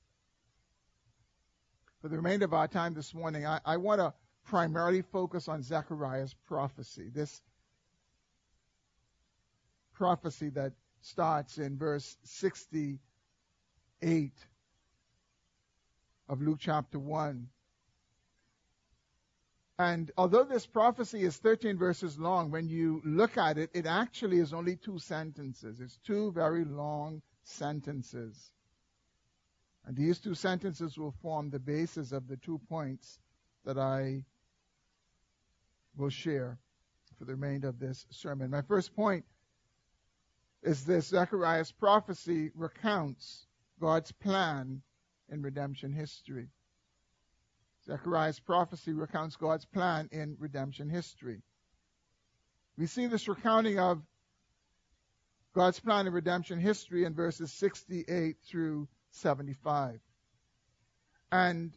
For 2.00 2.09
the 2.09 2.16
remainder 2.16 2.45
of 2.45 2.54
our 2.54 2.66
time 2.66 2.92
this 2.92 3.14
morning, 3.14 3.47
I, 3.47 3.61
I 3.64 3.76
want 3.76 4.00
to 4.00 4.12
primarily 4.42 5.02
focus 5.02 5.47
on 5.47 5.62
Zechariah's 5.62 6.35
prophecy. 6.49 7.09
This 7.14 7.40
prophecy 9.92 10.49
that 10.49 10.73
starts 11.00 11.59
in 11.59 11.78
verse 11.78 12.16
68 12.25 14.33
of 16.28 16.42
Luke 16.42 16.59
chapter 16.59 16.99
1. 16.99 17.49
And 19.82 20.12
although 20.16 20.44
this 20.44 20.64
prophecy 20.64 21.24
is 21.24 21.36
13 21.38 21.76
verses 21.76 22.16
long, 22.16 22.52
when 22.52 22.68
you 22.68 23.02
look 23.04 23.36
at 23.36 23.58
it, 23.58 23.70
it 23.74 23.84
actually 23.84 24.38
is 24.38 24.52
only 24.52 24.76
two 24.76 25.00
sentences. 25.00 25.80
It's 25.80 25.98
two 26.06 26.30
very 26.30 26.64
long 26.64 27.20
sentences. 27.42 28.52
And 29.84 29.96
these 29.96 30.20
two 30.20 30.34
sentences 30.34 30.96
will 30.96 31.14
form 31.20 31.50
the 31.50 31.58
basis 31.58 32.12
of 32.12 32.28
the 32.28 32.36
two 32.36 32.60
points 32.68 33.18
that 33.64 33.76
I 33.76 34.24
will 35.96 36.10
share 36.10 36.60
for 37.18 37.24
the 37.24 37.32
remainder 37.32 37.68
of 37.68 37.80
this 37.80 38.06
sermon. 38.10 38.50
My 38.50 38.62
first 38.62 38.94
point 38.94 39.24
is 40.62 40.84
this 40.84 41.08
Zechariah's 41.08 41.72
prophecy 41.72 42.52
recounts 42.54 43.48
God's 43.80 44.12
plan 44.12 44.82
in 45.28 45.42
redemption 45.42 45.92
history. 45.92 46.50
Zechariah's 47.86 48.38
prophecy 48.38 48.92
recounts 48.92 49.36
God's 49.36 49.64
plan 49.64 50.08
in 50.12 50.36
redemption 50.38 50.88
history. 50.88 51.42
We 52.78 52.86
see 52.86 53.06
this 53.06 53.28
recounting 53.28 53.78
of 53.78 54.02
God's 55.54 55.80
plan 55.80 56.06
in 56.06 56.12
redemption 56.12 56.58
history 56.58 57.04
in 57.04 57.14
verses 57.14 57.52
68 57.52 58.36
through 58.46 58.88
75. 59.10 60.00
And 61.30 61.72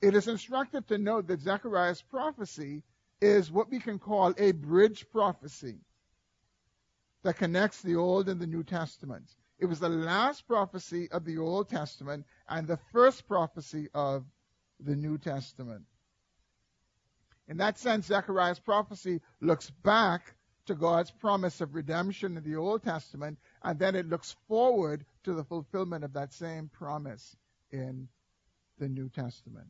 it 0.00 0.14
is 0.14 0.28
instructive 0.28 0.86
to 0.88 0.98
note 0.98 1.28
that 1.28 1.40
Zechariah's 1.40 2.02
prophecy 2.02 2.82
is 3.20 3.50
what 3.50 3.70
we 3.70 3.80
can 3.80 3.98
call 3.98 4.34
a 4.36 4.52
bridge 4.52 5.06
prophecy 5.10 5.78
that 7.22 7.36
connects 7.36 7.82
the 7.82 7.96
Old 7.96 8.28
and 8.28 8.40
the 8.40 8.46
New 8.46 8.62
Testaments. 8.62 9.36
It 9.58 9.66
was 9.66 9.80
the 9.80 9.88
last 9.88 10.46
prophecy 10.46 11.10
of 11.10 11.24
the 11.24 11.38
Old 11.38 11.68
Testament 11.68 12.26
and 12.48 12.66
the 12.66 12.78
first 12.92 13.26
prophecy 13.26 13.88
of 13.94 14.24
the 14.80 14.96
New 14.96 15.18
Testament. 15.18 15.84
In 17.48 17.58
that 17.58 17.78
sense, 17.78 18.06
Zechariah's 18.06 18.58
prophecy 18.58 19.20
looks 19.40 19.70
back 19.70 20.34
to 20.66 20.74
God's 20.74 21.12
promise 21.12 21.60
of 21.60 21.74
redemption 21.74 22.36
in 22.36 22.42
the 22.42 22.56
Old 22.56 22.82
Testament, 22.82 23.38
and 23.62 23.78
then 23.78 23.94
it 23.94 24.08
looks 24.08 24.34
forward 24.48 25.04
to 25.24 25.32
the 25.32 25.44
fulfillment 25.44 26.04
of 26.04 26.14
that 26.14 26.32
same 26.32 26.68
promise 26.68 27.36
in 27.70 28.08
the 28.78 28.88
New 28.88 29.08
Testament. 29.08 29.68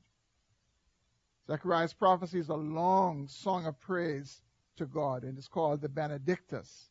Zechariah's 1.47 1.93
prophecy 1.93 2.39
is 2.39 2.49
a 2.49 2.55
long 2.55 3.29
song 3.29 3.67
of 3.67 3.79
praise 3.81 4.43
to 4.79 4.87
God, 4.87 5.23
and 5.23 5.39
it's 5.39 5.49
called 5.49 5.81
the 5.81 5.89
Benedictus. 5.89 6.91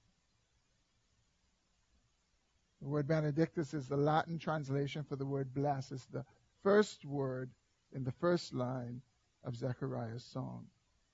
The 2.81 2.87
word 2.87 3.07
Benedictus 3.07 3.73
is 3.73 3.87
the 3.87 3.97
Latin 3.97 4.37
translation 4.37 5.03
for 5.03 5.15
the 5.15 5.25
word 5.25 5.53
bless. 5.53 5.91
It's 5.91 6.05
the 6.05 6.25
first 6.61 7.03
word 7.03 7.49
in 7.95 8.03
the 8.03 8.11
first 8.11 8.53
line 8.53 9.01
of 9.43 9.55
Zechariah's 9.55 10.23
song. 10.25 10.65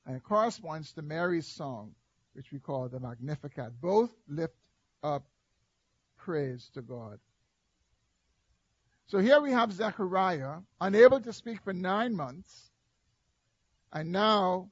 And 0.05 0.15
it 0.15 0.23
corresponds 0.23 0.91
to 0.93 1.01
Mary's 1.01 1.47
song, 1.47 1.93
which 2.33 2.51
we 2.51 2.59
call 2.59 2.89
the 2.89 2.99
Magnificat. 2.99 3.79
Both 3.79 4.11
lift 4.27 4.55
up 5.03 5.23
praise 6.17 6.69
to 6.73 6.81
God. 6.81 7.19
So 9.07 9.19
here 9.19 9.41
we 9.41 9.51
have 9.51 9.71
Zechariah, 9.71 10.59
unable 10.79 11.19
to 11.19 11.33
speak 11.33 11.61
for 11.63 11.73
nine 11.73 12.15
months, 12.15 12.71
and 13.93 14.11
now, 14.11 14.71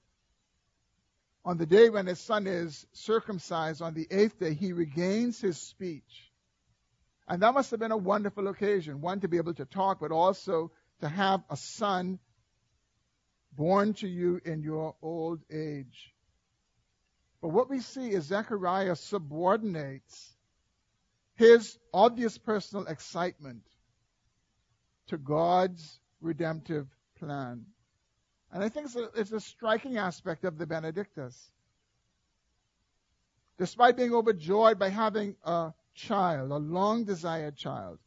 on 1.44 1.58
the 1.58 1.66
day 1.66 1.90
when 1.90 2.06
his 2.06 2.20
son 2.20 2.48
is 2.48 2.86
circumcised, 2.94 3.82
on 3.82 3.94
the 3.94 4.08
eighth 4.10 4.40
day, 4.40 4.54
he 4.54 4.72
regains 4.72 5.42
his 5.42 5.58
speech. 5.58 6.32
And 7.28 7.42
that 7.44 7.54
must 7.54 7.70
have 7.72 7.80
been 7.80 7.92
a 7.92 7.98
wonderful 7.98 8.48
occasion, 8.48 9.02
one, 9.02 9.20
to 9.20 9.28
be 9.28 9.38
able 9.38 9.54
to 9.56 9.66
talk, 9.66 10.00
but 10.00 10.12
also 10.12 10.72
to 11.02 11.10
have 11.10 11.44
a 11.50 11.58
son 11.58 12.20
born 13.52 13.94
to 13.96 14.08
you 14.08 14.40
in 14.46 14.62
your 14.62 14.96
old 15.02 15.40
age. 15.52 16.14
But 17.42 17.50
what 17.50 17.70
we 17.70 17.80
see 17.80 18.10
is 18.10 18.26
Zechariah 18.26 18.96
subordinates 18.96 20.36
his 21.36 21.78
obvious 21.94 22.38
personal 22.38 22.86
excitement 22.88 23.64
to 25.08 25.18
God's 25.18 26.00
redemptive 26.22 26.88
plan. 27.18 27.66
And 28.52 28.64
I 28.64 28.70
think 28.70 28.88
it's 28.88 28.96
a, 28.96 29.10
it's 29.16 29.32
a 29.32 29.40
striking 29.40 29.98
aspect 29.98 30.44
of 30.44 30.58
the 30.58 30.68
Benedictus. 30.68 31.52
Despite 33.58 33.96
being 33.96 34.14
overjoyed 34.14 34.80
by 34.80 34.90
having 34.90 35.36
a 35.44 35.74
child, 35.94 36.52
a 36.52 36.58
long 36.58 37.06
desired 37.06 37.56
child, 37.56 38.00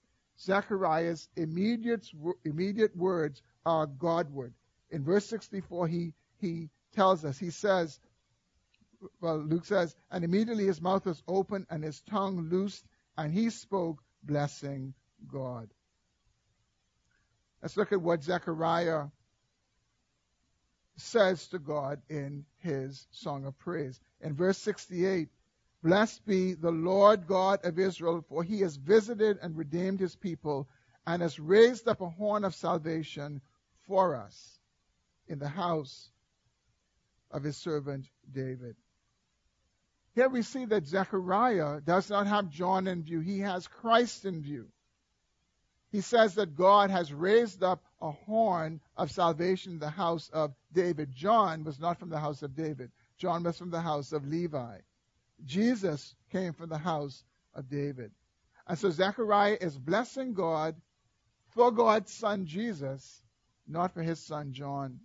Zechariah's 0.43 1.29
immediate, 1.37 2.09
immediate 2.45 2.97
words 2.97 3.43
are 3.65 3.87
Godward. 3.87 4.55
In 4.91 5.05
verse 5.05 5.27
64, 5.27 5.89
he, 5.89 6.15
he 6.39 6.69
tells 6.95 7.25
us, 7.25 7.39
he 7.39 7.51
says, 7.51 7.99
well, 9.21 9.39
Luke 9.39 9.65
says, 9.65 9.95
and 10.11 10.25
immediately 10.25 10.67
his 10.67 10.81
mouth 10.81 11.07
was 11.07 11.23
open 11.27 11.67
and 11.71 11.83
his 11.83 12.01
tongue 12.03 12.49
loosed, 12.51 12.85
and 13.17 13.33
he 13.33 13.51
spoke, 13.51 14.03
blessing 14.23 14.95
God. 15.31 15.69
Let's 17.61 17.77
look 17.77 17.93
at 17.93 18.03
what 18.03 18.25
Zechariah 18.25 19.07
says 20.97 21.47
to 21.49 21.59
God 21.59 22.01
in 22.09 22.45
his 22.59 23.07
song 23.13 23.45
of 23.45 23.59
praise. 23.59 24.01
In 24.21 24.35
verse 24.35 24.59
68, 24.59 25.29
Blessed 25.83 26.25
be 26.25 26.55
the 26.55 26.71
Lord 26.71 27.27
God 27.27 27.65
of 27.65 27.79
Israel, 27.79 28.25
for 28.29 28.45
he 28.45 28.61
has 28.61 28.77
visited 28.77 29.39
and 29.43 29.57
redeemed 29.57 29.99
his 29.99 30.15
people 30.15 30.69
and 31.07 31.21
has 31.23 31.41
raised 31.41 31.89
up 31.89 32.01
a 32.01 32.09
horn 32.09 32.45
of 32.45 32.55
salvation 32.55 33.41
for 33.87 34.15
us 34.15 34.61
in 35.27 35.39
the 35.41 35.49
house 35.49 36.11
of 37.33 37.43
his 37.43 37.57
servant 37.57 38.07
David. 38.33 38.77
Here 40.15 40.29
we 40.29 40.43
see 40.43 40.67
that 40.67 40.87
Zechariah 40.87 41.81
does 41.81 42.11
not 42.11 42.27
have 42.27 42.51
John 42.51 42.87
in 42.87 43.03
view, 43.03 43.21
he 43.21 43.41
has 43.41 43.67
Christ 43.67 44.25
in 44.25 44.43
view. 44.43 44.69
He 45.91 46.01
says 46.01 46.37
that 46.37 46.57
God 46.57 46.91
has 46.91 47.13
raised 47.13 47.63
up 47.63 47.83
a 48.01 48.13
horn 48.13 48.81
of 48.97 49.11
salvation 49.11 49.73
in 49.73 49.79
the 49.79 49.91
house 49.91 50.31
of 50.33 50.55
David. 50.73 51.13
John 51.13 51.65
was 51.65 51.81
not 51.81 51.99
from 51.99 52.09
the 52.09 52.21
house 52.21 52.43
of 52.43 52.55
David. 52.55 52.91
John 53.19 53.43
was 53.43 53.59
from 53.59 53.71
the 53.71 53.81
house 53.81 54.13
of 54.13 54.27
Levi. 54.27 54.79
Jesus 55.45 56.15
came 56.31 56.53
from 56.53 56.69
the 56.69 56.79
house 56.79 57.25
of 57.55 57.69
David. 57.69 58.13
And 58.67 58.79
so 58.79 58.91
Zechariah 58.91 59.59
is 59.61 59.77
blessing 59.77 60.35
God 60.35 60.77
for 61.51 61.71
God's 61.71 62.13
son 62.13 62.47
Jesus, 62.47 63.23
not 63.67 63.93
for 63.93 64.03
his 64.03 64.21
son 64.21 64.53
John. 64.53 65.01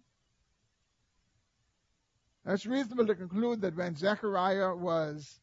Now 2.46 2.54
it's 2.54 2.66
reasonable 2.66 3.08
to 3.08 3.16
conclude 3.16 3.62
that 3.62 3.76
when 3.76 3.96
Zechariah 3.96 4.76
was 4.76 5.40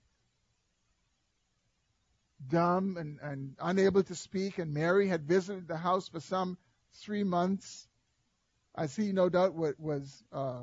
dumb 2.49 2.97
and, 2.97 3.19
and 3.23 3.55
unable 3.61 4.03
to 4.05 4.15
speak, 4.15 4.59
and 4.59 4.73
Mary 4.73 5.09
had 5.09 5.27
visited 5.27 5.69
the 5.69 5.77
house 5.77 6.09
for 6.09 6.21
some 6.21 6.57
three 6.95 7.25
months, 7.25 7.89
as 8.75 8.95
he 8.97 9.13
no 9.13 9.29
doubt 9.29 9.55
was 9.55 10.23
uh, 10.33 10.63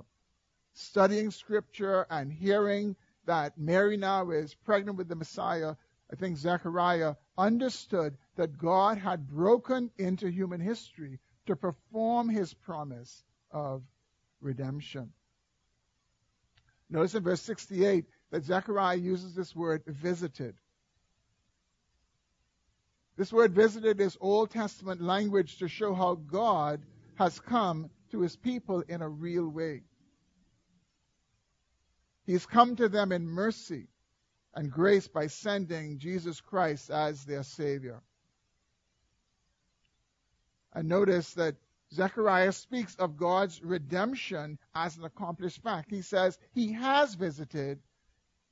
studying 0.73 1.31
scripture 1.31 2.05
and 2.09 2.31
hearing 2.31 2.95
that 3.25 3.57
Mary 3.57 3.97
now 3.97 4.29
is 4.31 4.53
pregnant 4.53 4.97
with 4.97 5.07
the 5.07 5.15
Messiah, 5.15 5.75
I 6.11 6.15
think 6.15 6.37
Zechariah 6.37 7.15
understood 7.37 8.17
that 8.35 8.57
God 8.57 8.97
had 8.97 9.29
broken 9.29 9.91
into 9.97 10.29
human 10.29 10.59
history 10.59 11.19
to 11.45 11.55
perform 11.55 12.29
his 12.29 12.53
promise 12.53 13.23
of 13.51 13.83
redemption. 14.41 15.11
Notice 16.89 17.15
in 17.15 17.23
verse 17.23 17.41
68 17.41 18.05
that 18.31 18.43
Zechariah 18.43 18.97
uses 18.97 19.33
this 19.33 19.55
word 19.55 19.83
visited. 19.85 20.55
This 23.17 23.31
word 23.31 23.53
visited 23.53 24.01
is 24.01 24.17
Old 24.19 24.49
Testament 24.49 25.01
language 25.01 25.59
to 25.59 25.67
show 25.67 25.93
how 25.93 26.15
God 26.15 26.81
has 27.15 27.39
come 27.39 27.89
to 28.11 28.21
his 28.21 28.35
people 28.35 28.81
in 28.87 29.01
a 29.01 29.07
real 29.07 29.47
way. 29.47 29.83
He's 32.31 32.45
come 32.45 32.77
to 32.77 32.87
them 32.87 33.11
in 33.11 33.27
mercy 33.27 33.89
and 34.55 34.71
grace 34.71 35.09
by 35.09 35.27
sending 35.27 35.97
Jesus 35.97 36.39
Christ 36.39 36.89
as 36.89 37.25
their 37.25 37.43
Savior. 37.43 38.01
And 40.71 40.87
notice 40.87 41.33
that 41.33 41.57
Zechariah 41.93 42.53
speaks 42.53 42.95
of 42.95 43.17
God's 43.17 43.61
redemption 43.61 44.59
as 44.73 44.95
an 44.95 45.03
accomplished 45.03 45.61
fact. 45.61 45.91
He 45.91 46.03
says 46.03 46.39
he 46.53 46.71
has 46.71 47.15
visited, 47.15 47.81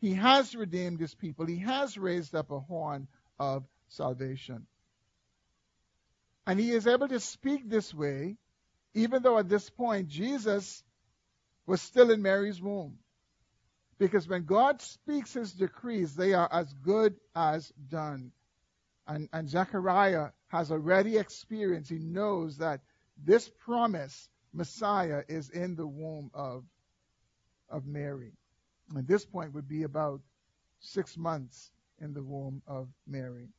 he 0.02 0.14
has 0.16 0.54
redeemed 0.56 1.00
his 1.00 1.16
people, 1.16 1.46
he 1.46 1.60
has 1.60 1.98
raised 1.98 2.36
up 2.36 2.52
a 2.52 2.60
horn 2.60 3.08
of 3.40 3.64
salvation. 3.88 4.68
And 6.46 6.60
he 6.60 6.72
is 6.72 6.86
able 6.86 7.08
to 7.08 7.22
speak 7.22 7.70
this 7.70 7.94
way, 7.94 8.36
even 8.94 9.24
though 9.24 9.38
at 9.38 9.48
this 9.48 9.70
point 9.70 10.10
Jesus 10.10 10.84
was 11.66 11.82
still 11.82 12.12
in 12.12 12.22
Mary's 12.22 12.62
womb. 12.62 13.00
Because 14.00 14.28
when 14.28 14.46
God 14.46 14.82
speaks 14.82 15.34
his 15.34 15.52
decrees, 15.52 16.16
they 16.16 16.34
are 16.34 16.48
as 16.52 16.74
good 16.74 17.16
as 17.36 17.72
done. 17.90 18.32
And, 19.06 19.28
and 19.34 19.50
Zechariah 19.50 20.30
has 20.48 20.72
already 20.72 21.18
experienced, 21.18 21.90
he 21.90 22.00
knows 22.00 22.58
that 22.58 22.82
this 23.24 23.50
promise 23.60 24.30
Messiah 24.54 25.24
is 25.28 25.50
in 25.50 25.76
the 25.76 25.86
womb 25.86 26.32
of, 26.34 26.64
of 27.70 27.86
Mary. 27.86 28.32
At 28.98 29.08
this 29.08 29.26
point 29.26 29.54
would 29.54 29.68
be 29.68 29.84
about 29.84 30.22
six 30.80 31.18
months 31.18 31.72
in 32.00 32.14
the 32.14 32.24
womb 32.24 32.62
of 32.66 32.88
Mary. 33.06 33.50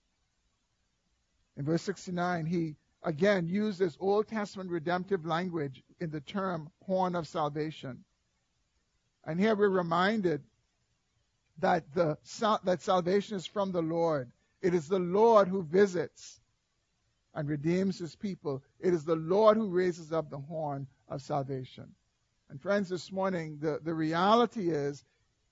In 1.57 1.65
verse 1.65 1.83
69, 1.83 2.47
he 2.47 2.77
again 3.03 3.47
uses 3.47 3.97
Old 4.01 4.29
Testament 4.29 4.71
redemptive 4.71 5.27
language 5.27 5.83
in 6.01 6.11
the 6.11 6.21
term 6.21 6.71
horn 6.87 7.15
of 7.15 7.29
salvation. 7.29 8.05
And 9.25 9.39
here 9.39 9.55
we're 9.55 9.69
reminded 9.69 10.43
that 11.59 11.93
the 11.95 12.17
that 12.65 12.83
salvation 12.83 13.37
is 13.37 13.47
from 13.47 13.73
the 13.73 13.83
Lord. 13.83 14.31
It 14.63 14.75
is 14.75 14.89
the 14.89 14.99
Lord 14.99 15.49
who 15.49 15.63
visits 15.63 16.41
and 17.35 17.49
redeems 17.49 17.99
his 17.99 18.17
people. 18.17 18.63
It 18.79 18.93
is 18.93 19.05
the 19.05 19.17
Lord 19.17 19.57
who 19.57 19.69
raises 19.69 20.13
up 20.13 20.31
the 20.31 20.39
horn 20.39 20.87
of 21.09 21.23
salvation. 21.23 21.95
And 22.49 22.61
friends, 22.61 22.89
this 22.89 23.13
morning, 23.13 23.59
the, 23.61 23.79
the 23.83 23.95
reality 23.95 24.71
is 24.71 25.05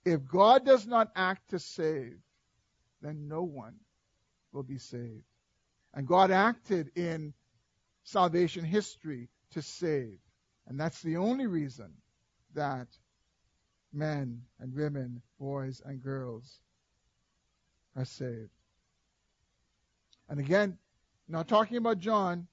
if 0.04 0.26
God 0.26 0.64
does 0.64 0.86
not 0.86 1.12
act 1.14 1.50
to 1.50 1.58
save, 1.58 2.18
then 3.00 3.28
no 3.28 3.42
one 3.42 3.74
will 4.52 4.64
be 4.64 4.78
saved. 4.78 5.24
And 5.94 6.06
God 6.06 6.30
acted 6.30 6.90
in 6.96 7.34
salvation 8.02 8.64
history 8.64 9.28
to 9.52 9.62
save. 9.62 10.18
And 10.66 10.78
that's 10.78 11.00
the 11.02 11.18
only 11.18 11.46
reason 11.46 11.92
that 12.54 12.88
men 13.92 14.42
and 14.60 14.74
women, 14.74 15.22
boys 15.38 15.82
and 15.84 16.02
girls 16.02 16.60
are 17.96 18.04
saved. 18.04 18.50
And 20.28 20.38
again, 20.38 20.78
not 21.28 21.48
talking 21.48 21.76
about 21.76 21.98
John, 21.98 22.46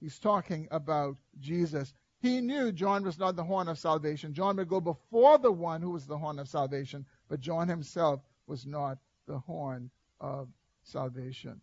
he's 0.00 0.18
talking 0.18 0.68
about 0.70 1.16
Jesus. 1.40 1.92
He 2.20 2.40
knew 2.40 2.72
John 2.72 3.04
was 3.04 3.18
not 3.18 3.36
the 3.36 3.44
horn 3.44 3.68
of 3.68 3.78
salvation. 3.78 4.34
John 4.34 4.56
would 4.56 4.68
go 4.68 4.80
before 4.80 5.38
the 5.38 5.52
one 5.52 5.82
who 5.82 5.90
was 5.90 6.06
the 6.06 6.18
horn 6.18 6.38
of 6.38 6.48
salvation, 6.48 7.06
but 7.28 7.40
John 7.40 7.68
himself 7.68 8.20
was 8.46 8.66
not 8.66 8.98
the 9.26 9.38
horn 9.38 9.90
of 10.20 10.48
salvation. 10.84 11.60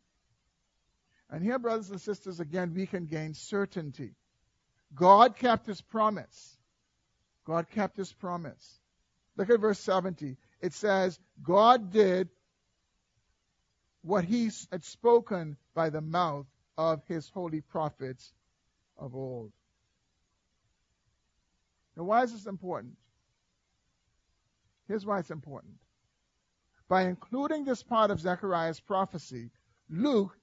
And 1.30 1.44
here, 1.44 1.60
brothers 1.60 1.90
and 1.90 2.02
sisters, 2.02 2.40
again, 2.40 2.74
we 2.74 2.86
can 2.86 3.06
gain 3.06 3.34
certainty. 3.34 4.16
God 4.94 5.38
kept 5.38 5.66
his 5.66 5.80
promise. 5.80 6.58
God 7.46 7.70
kept 7.70 7.98
his 7.98 8.12
promise. 8.12 8.81
Look 9.42 9.50
at 9.50 9.60
verse 9.60 9.80
70. 9.80 10.38
It 10.62 10.72
says, 10.72 11.20
God 11.42 11.92
did 11.92 12.30
what 14.04 14.24
he 14.24 14.52
had 14.72 14.84
spoken 14.84 15.58
by 15.74 15.90
the 15.90 16.00
mouth 16.00 16.46
of 16.78 17.02
his 17.08 17.28
holy 17.28 17.62
prophets 17.62 18.34
of 19.00 19.16
old. 19.16 19.52
Now, 21.98 22.04
why 22.04 22.22
is 22.22 22.34
this 22.34 22.46
important? 22.46 22.94
Here's 24.88 25.08
why 25.08 25.18
it's 25.18 25.32
important. 25.32 25.74
By 26.88 27.06
including 27.06 27.66
this 27.66 27.82
part 27.82 28.12
of 28.12 28.20
Zechariah's 28.20 28.80
prophecy, 28.80 29.50
Luke 29.90 30.38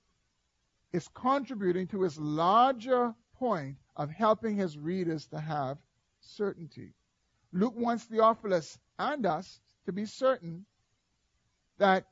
is 0.93 1.07
contributing 1.15 1.87
to 1.87 2.03
his 2.03 2.19
larger 2.19 3.15
point 3.35 3.77
of 3.95 4.11
helping 4.11 4.57
his 4.57 4.77
readers 4.77 5.29
to 5.29 5.39
have 5.39 5.79
certainty. 6.19 6.95
Luke 7.53 7.77
wants 7.77 8.03
Theophilus 8.03 8.77
and 8.99 9.25
us 9.27 9.61
to 9.87 9.93
be 9.93 10.05
certain 10.07 10.65
that 11.79 12.07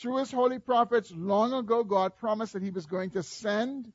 through 0.00 0.18
his 0.18 0.30
holy 0.30 0.58
prophets, 0.58 1.12
long 1.14 1.52
ago, 1.52 1.82
God 1.82 2.16
promised 2.16 2.52
that 2.52 2.62
he 2.62 2.70
was 2.70 2.86
going 2.86 3.10
to 3.10 3.22
send 3.22 3.92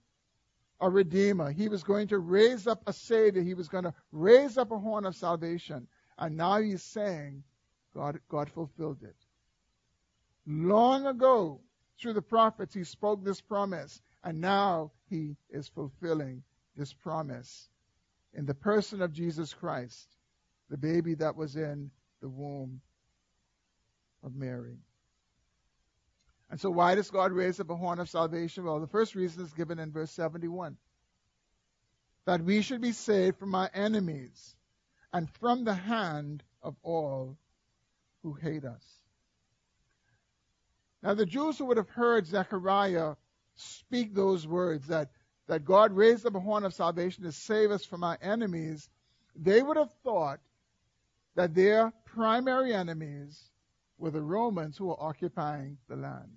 a 0.81 0.89
redeemer. 0.89 1.51
He 1.51 1.69
was 1.69 1.83
going 1.83 2.09
to 2.09 2.19
raise 2.19 2.67
up 2.67 2.83
a 2.87 2.93
savior. 2.93 3.41
He 3.41 3.53
was 3.53 3.69
going 3.69 3.85
to 3.85 3.93
raise 4.11 4.57
up 4.57 4.71
a 4.71 4.77
horn 4.77 5.05
of 5.05 5.15
salvation. 5.15 5.87
And 6.17 6.35
now 6.35 6.59
he's 6.59 6.83
saying 6.83 7.43
God, 7.95 8.19
God 8.27 8.49
fulfilled 8.49 9.03
it. 9.03 9.15
Long 10.45 11.05
ago, 11.05 11.61
through 12.01 12.13
the 12.13 12.21
prophets, 12.21 12.73
he 12.73 12.83
spoke 12.83 13.23
this 13.23 13.39
promise. 13.39 14.01
And 14.23 14.41
now 14.41 14.91
he 15.09 15.37
is 15.49 15.67
fulfilling 15.69 16.43
this 16.75 16.91
promise 16.91 17.69
in 18.33 18.45
the 18.45 18.53
person 18.53 19.01
of 19.01 19.13
Jesus 19.13 19.53
Christ, 19.53 20.07
the 20.69 20.77
baby 20.77 21.13
that 21.15 21.35
was 21.35 21.55
in 21.55 21.91
the 22.23 22.29
womb 22.29 22.79
of 24.23 24.33
Mary. 24.33 24.77
And 26.49 26.59
so, 26.59 26.69
why 26.69 26.95
does 26.95 27.11
God 27.11 27.33
raise 27.33 27.59
up 27.59 27.69
a 27.69 27.75
horn 27.75 27.99
of 27.99 28.09
salvation? 28.09 28.63
Well, 28.63 28.79
the 28.79 28.87
first 28.87 29.13
reason 29.13 29.43
is 29.43 29.51
given 29.51 29.77
in 29.77 29.91
verse 29.91 30.11
71 30.11 30.77
that 32.25 32.41
we 32.41 32.61
should 32.61 32.79
be 32.79 32.93
saved 32.93 33.37
from 33.37 33.53
our 33.53 33.69
enemies 33.73 34.55
and 35.11 35.29
from 35.41 35.65
the 35.65 35.73
hand 35.73 36.41
of 36.61 36.75
all 36.81 37.37
who 38.21 38.31
hate 38.31 38.63
us. 38.63 38.85
Now, 41.01 41.15
the 41.15 41.25
Jews 41.25 41.57
who 41.57 41.65
would 41.65 41.75
have 41.75 41.89
heard 41.89 42.25
Zechariah 42.25 43.15
speak 43.55 44.15
those 44.15 44.47
words 44.47 44.87
that, 44.87 45.09
that 45.47 45.65
God 45.65 45.91
raised 45.91 46.25
up 46.25 46.35
a 46.35 46.39
horn 46.39 46.63
of 46.63 46.73
salvation 46.73 47.25
to 47.25 47.33
save 47.33 47.71
us 47.71 47.83
from 47.83 48.05
our 48.05 48.17
enemies, 48.21 48.89
they 49.35 49.61
would 49.61 49.75
have 49.75 49.91
thought 50.05 50.39
that 51.35 51.53
their 51.53 51.91
primary 52.13 52.73
enemies 52.73 53.49
were 53.97 54.11
the 54.11 54.21
Romans 54.21 54.77
who 54.77 54.85
were 54.85 55.01
occupying 55.01 55.77
the 55.89 55.95
land. 55.95 56.29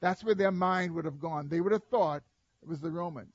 That's 0.00 0.22
where 0.22 0.34
their 0.34 0.52
mind 0.52 0.94
would 0.94 1.04
have 1.04 1.18
gone. 1.18 1.48
They 1.48 1.60
would 1.60 1.72
have 1.72 1.84
thought 1.84 2.22
it 2.62 2.68
was 2.68 2.80
the 2.80 2.90
Romans. 2.90 3.34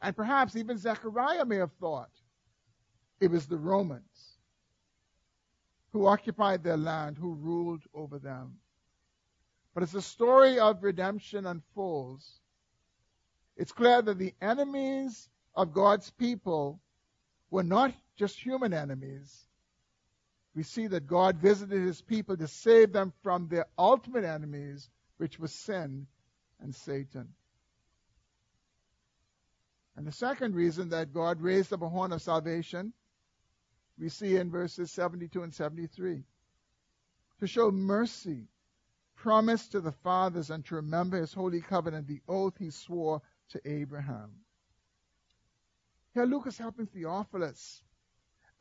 And 0.00 0.16
perhaps 0.16 0.56
even 0.56 0.78
Zechariah 0.78 1.44
may 1.44 1.56
have 1.56 1.72
thought 1.72 2.10
it 3.20 3.30
was 3.30 3.46
the 3.46 3.58
Romans 3.58 4.38
who 5.92 6.06
occupied 6.06 6.64
their 6.64 6.78
land, 6.78 7.18
who 7.18 7.34
ruled 7.34 7.82
over 7.94 8.18
them. 8.18 8.56
But 9.74 9.82
as 9.82 9.92
the 9.92 10.02
story 10.02 10.58
of 10.58 10.82
redemption 10.82 11.46
unfolds, 11.46 12.40
it's 13.56 13.72
clear 13.72 14.00
that 14.02 14.18
the 14.18 14.34
enemies 14.40 15.28
of 15.54 15.74
God's 15.74 16.10
people 16.10 16.80
were 17.50 17.62
not 17.62 17.92
just 18.16 18.40
human 18.40 18.72
enemies, 18.72 19.46
we 20.54 20.62
see 20.62 20.86
that 20.86 21.06
God 21.06 21.38
visited 21.38 21.82
his 21.82 22.02
people 22.02 22.36
to 22.36 22.46
save 22.46 22.92
them 22.92 23.12
from 23.22 23.48
their 23.48 23.66
ultimate 23.78 24.24
enemies, 24.24 24.88
which 25.16 25.38
was 25.38 25.52
sin 25.52 26.06
and 26.60 26.74
Satan. 26.74 27.28
And 29.96 30.06
the 30.06 30.12
second 30.12 30.54
reason 30.54 30.90
that 30.90 31.12
God 31.12 31.40
raised 31.40 31.72
up 31.72 31.82
a 31.82 31.88
horn 31.88 32.12
of 32.12 32.22
salvation, 32.22 32.92
we 33.98 34.08
see 34.08 34.36
in 34.36 34.50
verses 34.50 34.90
72 34.90 35.42
and 35.42 35.54
73. 35.54 36.24
To 37.40 37.46
show 37.46 37.70
mercy, 37.70 38.48
promised 39.16 39.72
to 39.72 39.80
the 39.80 39.92
fathers, 39.92 40.50
and 40.50 40.64
to 40.66 40.76
remember 40.76 41.18
his 41.18 41.32
holy 41.32 41.60
covenant, 41.60 42.08
the 42.08 42.20
oath 42.28 42.56
he 42.58 42.70
swore 42.70 43.22
to 43.50 43.60
Abraham. 43.64 44.30
Here 46.14 46.24
Luke 46.24 46.46
is 46.46 46.58
helping 46.58 46.86
Theophilus 46.86 47.82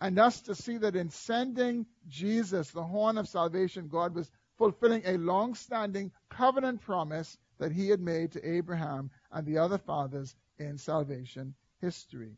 and 0.02 0.18
thus 0.18 0.42
to 0.42 0.56
see 0.56 0.78
that 0.80 0.96
in 0.96 1.12
sending 1.12 1.86
Jesus, 2.10 2.72
the 2.72 2.84
horn 2.84 3.20
of 3.20 3.28
salvation, 3.28 3.88
God 3.88 4.16
was 4.16 4.30
fulfilling 4.58 5.04
a 5.06 5.18
long 5.18 5.54
standing 5.54 6.12
covenant 6.28 6.82
promise 6.82 7.38
that 7.60 7.72
he 7.72 7.90
had 7.90 8.02
made 8.02 8.32
to 8.32 8.48
Abraham 8.48 9.12
and 9.32 9.46
the 9.46 9.60
other 9.60 9.78
fathers 9.78 10.36
in 10.58 10.80
salvation 10.80 11.54
history. 11.82 12.36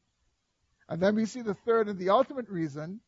And 0.89 1.01
then 1.01 1.15
we 1.15 1.25
see 1.25 1.41
the 1.41 1.53
third 1.53 1.87
and 1.87 1.97
the 1.97 2.09
ultimate 2.09 2.49
reason 2.49 2.99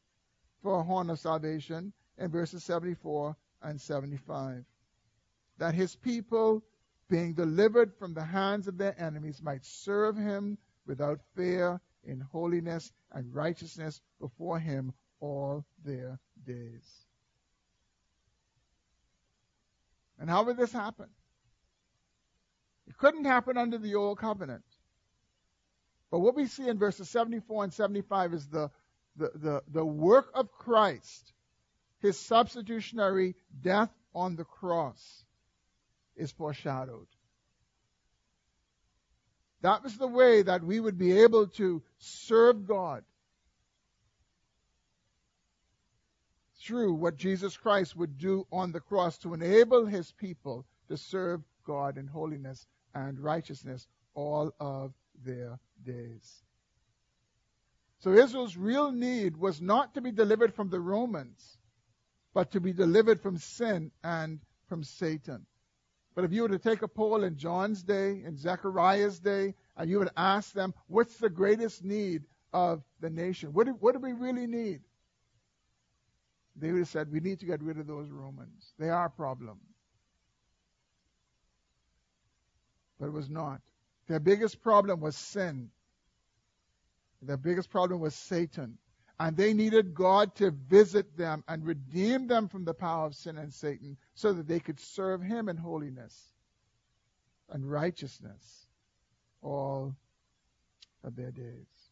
for 0.63 0.79
a 0.79 0.83
horn 0.83 1.09
of 1.09 1.19
salvation 1.19 1.91
in 2.17 2.31
verses 2.31 2.63
74 2.63 3.35
and 3.61 3.79
75. 3.79 4.63
That 5.57 5.75
his 5.75 5.97
people, 5.97 6.63
being 7.09 7.33
delivered 7.33 7.93
from 7.99 8.13
the 8.13 8.23
hands 8.23 8.69
of 8.69 8.77
their 8.77 8.95
enemies, 8.97 9.41
might 9.41 9.65
serve 9.65 10.15
him 10.15 10.57
without 10.87 11.19
fear 11.35 11.81
in 12.05 12.19
holiness 12.19 12.91
and 13.11 13.33
righteousness 13.33 14.01
before 14.19 14.59
him 14.59 14.93
all 15.19 15.65
their 15.83 16.19
days. 16.45 17.05
And 20.19 20.29
how 20.29 20.43
would 20.45 20.57
this 20.57 20.71
happen? 20.71 21.07
It 22.87 22.97
couldn't 22.97 23.25
happen 23.25 23.57
under 23.57 23.77
the 23.77 23.95
old 23.95 24.19
covenant. 24.19 24.63
But 26.11 26.19
what 26.19 26.35
we 26.35 26.47
see 26.47 26.67
in 26.67 26.77
verses 26.77 27.09
74 27.09 27.65
and 27.65 27.73
75 27.73 28.33
is 28.33 28.47
the, 28.47 28.71
the, 29.17 29.31
the, 29.35 29.63
the 29.67 29.85
work 29.85 30.29
of 30.33 30.51
Christ, 30.51 31.33
his 31.99 32.17
substitutionary 32.19 33.35
death 33.61 33.89
on 34.13 34.35
the 34.35 34.45
cross, 34.45 35.25
is 36.15 36.31
foreshadowed. 36.31 37.07
That 39.65 39.81
was 39.81 39.97
the 39.97 40.05
way 40.05 40.43
that 40.43 40.63
we 40.63 40.79
would 40.79 40.99
be 40.99 41.23
able 41.23 41.47
to 41.57 41.81
serve 41.97 42.67
God 42.67 43.03
through 46.61 46.93
what 46.93 47.15
Jesus 47.15 47.57
Christ 47.57 47.95
would 47.95 48.19
do 48.19 48.45
on 48.51 48.71
the 48.71 48.79
cross 48.79 49.17
to 49.19 49.33
enable 49.33 49.87
his 49.87 50.11
people 50.11 50.67
to 50.87 50.97
serve 50.97 51.41
God 51.65 51.97
in 51.97 52.05
holiness 52.05 52.67
and 52.93 53.19
righteousness 53.19 53.87
all 54.13 54.53
of 54.59 54.93
their 55.23 55.57
days. 55.83 56.43
So 58.01 58.11
Israel's 58.11 58.55
real 58.55 58.91
need 58.91 59.35
was 59.35 59.59
not 59.59 59.95
to 59.95 60.01
be 60.01 60.11
delivered 60.11 60.53
from 60.53 60.69
the 60.69 60.79
Romans, 60.79 61.57
but 62.35 62.51
to 62.51 62.59
be 62.59 62.71
delivered 62.71 63.19
from 63.19 63.39
sin 63.39 63.89
and 64.03 64.41
from 64.67 64.83
Satan. 64.83 65.47
But 66.15 66.23
if 66.23 66.31
you 66.31 66.43
were 66.43 66.49
to 66.49 66.59
take 66.59 66.81
a 66.81 66.87
poll 66.87 67.25
in 67.25 67.35
John's 67.35 67.83
day, 67.83 68.23
in 68.25 68.37
Zechariah's 68.37 69.19
day, 69.19 69.53
and 69.75 69.89
you 69.89 69.99
would 69.99 70.09
ask 70.15 70.53
them, 70.53 70.73
what's 70.87 71.17
the 71.17 71.29
greatest 71.29 71.83
need 71.83 72.23
of 72.53 72.81
the 73.01 73.09
nation? 73.09 73.51
What 73.51 73.67
do, 73.67 73.73
what 73.73 73.93
do 73.93 73.99
we 73.99 74.13
really 74.13 74.47
need? 74.47 74.81
They 76.55 76.71
would 76.71 76.79
have 76.79 76.87
said, 76.87 77.11
we 77.11 77.19
need 77.19 77.41
to 77.41 77.45
get 77.45 77.61
rid 77.61 77.77
of 77.77 77.85
those 77.85 78.09
Romans. 78.09 78.73
They 78.79 78.89
are 78.89 79.07
a 79.07 79.09
problem. 79.09 79.59
But 82.97 83.07
it 83.07 83.13
was 83.13 83.29
not. 83.29 83.59
Their 84.07 84.21
biggest 84.21 84.61
problem 84.61 85.01
was 85.01 85.17
sin. 85.17 85.69
Their 87.21 87.35
biggest 87.35 87.69
problem 87.69 87.99
was 87.99 88.15
Satan. 88.15 88.77
And 89.19 89.37
they 89.37 89.53
needed 89.53 89.93
God 89.93 90.35
to 90.35 90.51
visit 90.51 91.15
them 91.17 91.43
and 91.47 91.65
redeem 91.65 92.27
them 92.27 92.49
from 92.49 92.65
the 92.65 92.73
power 92.73 93.05
of 93.05 93.15
sin 93.15 93.37
and 93.37 93.53
Satan 93.53 93.97
so 94.13 94.33
that 94.33 94.47
they 94.47 94.59
could 94.59 94.79
serve 94.79 95.21
Him 95.21 95.47
in 95.47 95.55
holiness 95.55 96.33
and 97.49 97.69
righteousness 97.69 98.67
all 99.41 99.95
of 101.03 101.15
their 101.15 101.31
days. 101.31 101.91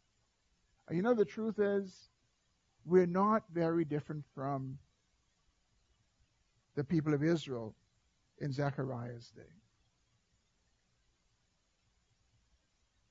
You 0.91 1.01
know, 1.01 1.13
the 1.13 1.25
truth 1.25 1.59
is, 1.59 2.09
we're 2.85 3.05
not 3.05 3.43
very 3.53 3.85
different 3.85 4.25
from 4.35 4.77
the 6.75 6.83
people 6.83 7.13
of 7.13 7.23
Israel 7.23 7.73
in 8.39 8.51
Zechariah's 8.51 9.29
day. 9.29 9.62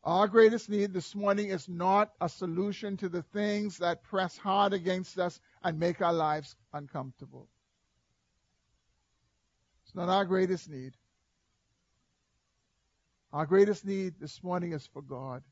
Our 0.05 0.27
greatest 0.27 0.69
need 0.69 0.93
this 0.93 1.15
morning 1.15 1.51
is 1.51 1.69
not 1.69 2.13
a 2.21 2.29
solution 2.29 2.97
to 2.97 3.09
the 3.09 3.23
things 3.23 3.79
that 3.79 4.03
press 4.03 4.37
hard 4.37 4.73
against 4.73 5.17
us 5.17 5.39
and 5.63 5.79
make 5.79 6.03
our 6.03 6.13
lives 6.13 6.57
uncomfortable. 6.73 7.49
It's 9.85 9.95
not 9.95 10.09
our 10.09 10.25
greatest 10.25 10.69
need. 10.69 10.95
Our 13.33 13.47
greatest 13.47 13.85
need 13.85 14.15
this 14.19 14.43
morning 14.43 14.73
is 14.73 14.85
for 14.93 15.03
God. 15.03 15.45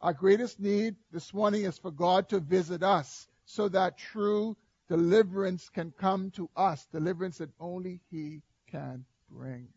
Our 0.00 0.14
greatest 0.14 0.58
need 0.58 0.96
this 1.12 1.34
morning 1.34 1.64
is 1.64 1.76
for 1.76 1.90
God 1.90 2.30
to 2.30 2.40
visit 2.40 2.82
us 2.82 3.28
so 3.44 3.68
that 3.68 3.98
true 3.98 4.56
deliverance 4.88 5.68
can 5.68 5.92
come 5.92 6.30
to 6.32 6.48
us, 6.56 6.86
deliverance 6.86 7.38
that 7.38 7.50
only 7.60 8.00
He 8.10 8.40
can 8.70 9.04
bring. 9.30 9.68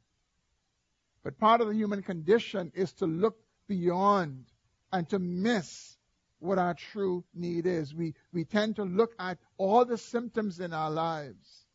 But 1.23 1.37
part 1.37 1.59
of 1.59 1.67
the 1.67 1.75
human 1.75 2.01
condition 2.01 2.71
is 2.73 2.93
to 2.93 3.05
look 3.05 3.37
beyond 3.67 4.45
and 4.91 5.07
to 5.09 5.19
miss 5.19 5.97
what 6.39 6.59
our 6.59 6.73
true 6.73 7.23
need 7.33 7.65
is. 7.65 7.93
We, 7.93 8.13
we 8.31 8.45
tend 8.45 8.75
to 8.77 8.83
look 8.83 9.13
at 9.19 9.37
all 9.57 9.85
the 9.85 9.97
symptoms 9.97 10.59
in 10.59 10.73
our 10.73 10.91
lives. 10.91 11.65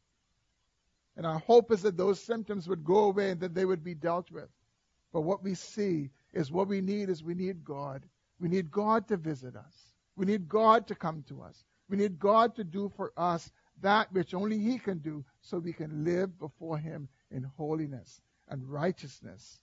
And 1.17 1.27
our 1.27 1.39
hope 1.41 1.73
is 1.73 1.83
that 1.83 1.97
those 1.97 2.21
symptoms 2.21 2.69
would 2.69 2.85
go 2.85 3.05
away 3.05 3.31
and 3.31 3.41
that 3.41 3.55
they 3.55 3.65
would 3.65 3.85
be 3.85 3.95
dealt 3.95 4.31
with. 4.31 4.49
But 5.13 5.23
what 5.23 5.43
we 5.43 5.55
see 5.55 6.11
is 6.33 6.53
what 6.53 6.69
we 6.69 6.81
need 6.81 7.09
is 7.09 7.23
we 7.23 7.35
need 7.35 7.65
God. 7.65 8.05
We 8.39 8.49
need 8.49 8.71
God 8.71 9.09
to 9.09 9.17
visit 9.17 9.57
us. 9.57 9.95
We 10.17 10.27
need 10.27 10.49
God 10.49 10.87
to 10.89 10.95
come 10.95 11.25
to 11.29 11.43
us. 11.43 11.65
We 11.89 11.97
need 11.97 12.19
God 12.19 12.55
to 12.57 12.65
do 12.65 12.93
for 12.97 13.13
us 13.17 13.51
that 13.83 14.13
which 14.13 14.35
only 14.35 14.59
He 14.59 14.79
can 14.79 14.99
do 14.99 15.25
so 15.41 15.59
we 15.59 15.73
can 15.73 16.05
live 16.05 16.39
before 16.39 16.79
Him 16.79 17.09
in 17.31 17.43
holiness 17.43 18.21
and 18.49 18.69
righteousness 18.69 19.61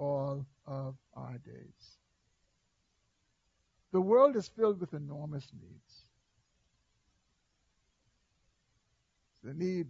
all 0.00 0.46
of 0.66 0.94
our 1.14 1.38
days. 1.44 1.98
The 3.92 4.00
world 4.00 4.34
is 4.36 4.48
filled 4.48 4.80
with 4.80 4.94
enormous 4.94 5.46
needs. 5.60 6.04
The 9.44 9.52
need 9.52 9.88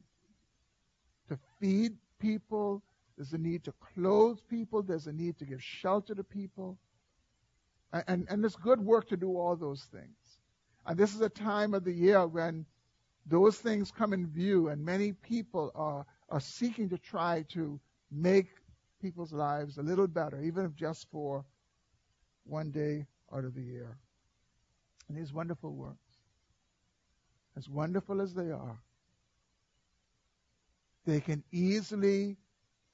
to 1.29 1.39
feed 1.61 1.97
people, 2.19 2.83
there's 3.17 3.33
a 3.33 3.39
need 3.39 3.65
to 3.65 3.75
clothe 3.95 4.39
people, 4.49 4.83
there's 4.83 5.07
a 5.07 5.13
need 5.13 5.39
to 5.39 5.45
give 5.45 5.63
shelter 5.63 6.15
to 6.15 6.25
people. 6.25 6.77
And, 7.93 8.05
and, 8.09 8.27
and 8.31 8.43
there's 8.43 8.57
good 8.57 8.81
work 8.81 9.09
to 9.09 9.17
do 9.17 9.37
all 9.37 9.55
those 9.55 9.85
things. 9.93 10.17
And 10.87 10.99
this 10.99 11.15
is 11.15 11.21
a 11.21 11.29
time 11.29 11.75
of 11.75 11.85
the 11.85 11.93
year 11.93 12.27
when 12.27 12.67
those 13.27 13.59
things 13.59 13.93
come 13.93 14.13
in 14.13 14.27
view, 14.27 14.69
and 14.69 14.85
many 14.85 15.13
people 15.13 15.71
are, 15.75 16.05
are 16.31 16.41
seeking 16.41 16.89
to 16.89 16.99
try 16.99 17.45
to 17.51 17.79
make 18.11 18.49
people's 19.01 19.33
lives 19.33 19.79
a 19.79 19.83
little 19.83 20.07
better, 20.07 20.41
even 20.41 20.65
if 20.65 20.75
just 20.75 21.07
for 21.11 21.45
one 22.45 22.71
day 22.71 23.07
out 23.33 23.45
of 23.45 23.55
the 23.55 23.63
year. 23.63 23.97
And 25.09 25.17
these 25.17 25.33
wonderful 25.33 25.73
works, 25.73 26.19
as 27.57 27.69
wonderful 27.69 28.21
as 28.21 28.35
they 28.35 28.51
are, 28.51 28.79
they 31.05 31.21
can 31.21 31.43
easily 31.51 32.37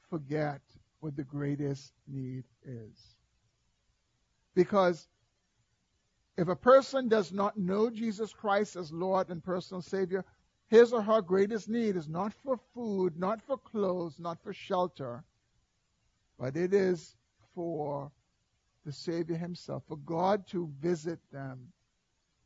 forget 0.08 0.60
what 1.00 1.16
the 1.16 1.24
greatest 1.24 1.92
need 2.06 2.44
is. 2.64 3.16
Because 4.54 5.08
if 6.36 6.48
a 6.48 6.56
person 6.56 7.08
does 7.08 7.32
not 7.32 7.58
know 7.58 7.90
Jesus 7.90 8.32
Christ 8.32 8.76
as 8.76 8.92
Lord 8.92 9.28
and 9.28 9.42
personal 9.44 9.82
Savior, 9.82 10.24
his 10.68 10.92
or 10.92 11.02
her 11.02 11.22
greatest 11.22 11.68
need 11.68 11.96
is 11.96 12.08
not 12.08 12.32
for 12.42 12.58
food, 12.74 13.18
not 13.18 13.40
for 13.42 13.56
clothes, 13.56 14.18
not 14.18 14.42
for 14.42 14.52
shelter, 14.52 15.24
but 16.38 16.56
it 16.56 16.72
is 16.74 17.16
for 17.54 18.10
the 18.84 18.92
Savior 18.92 19.36
Himself, 19.36 19.82
for 19.88 19.96
God 19.96 20.46
to 20.48 20.70
visit 20.80 21.18
them, 21.32 21.72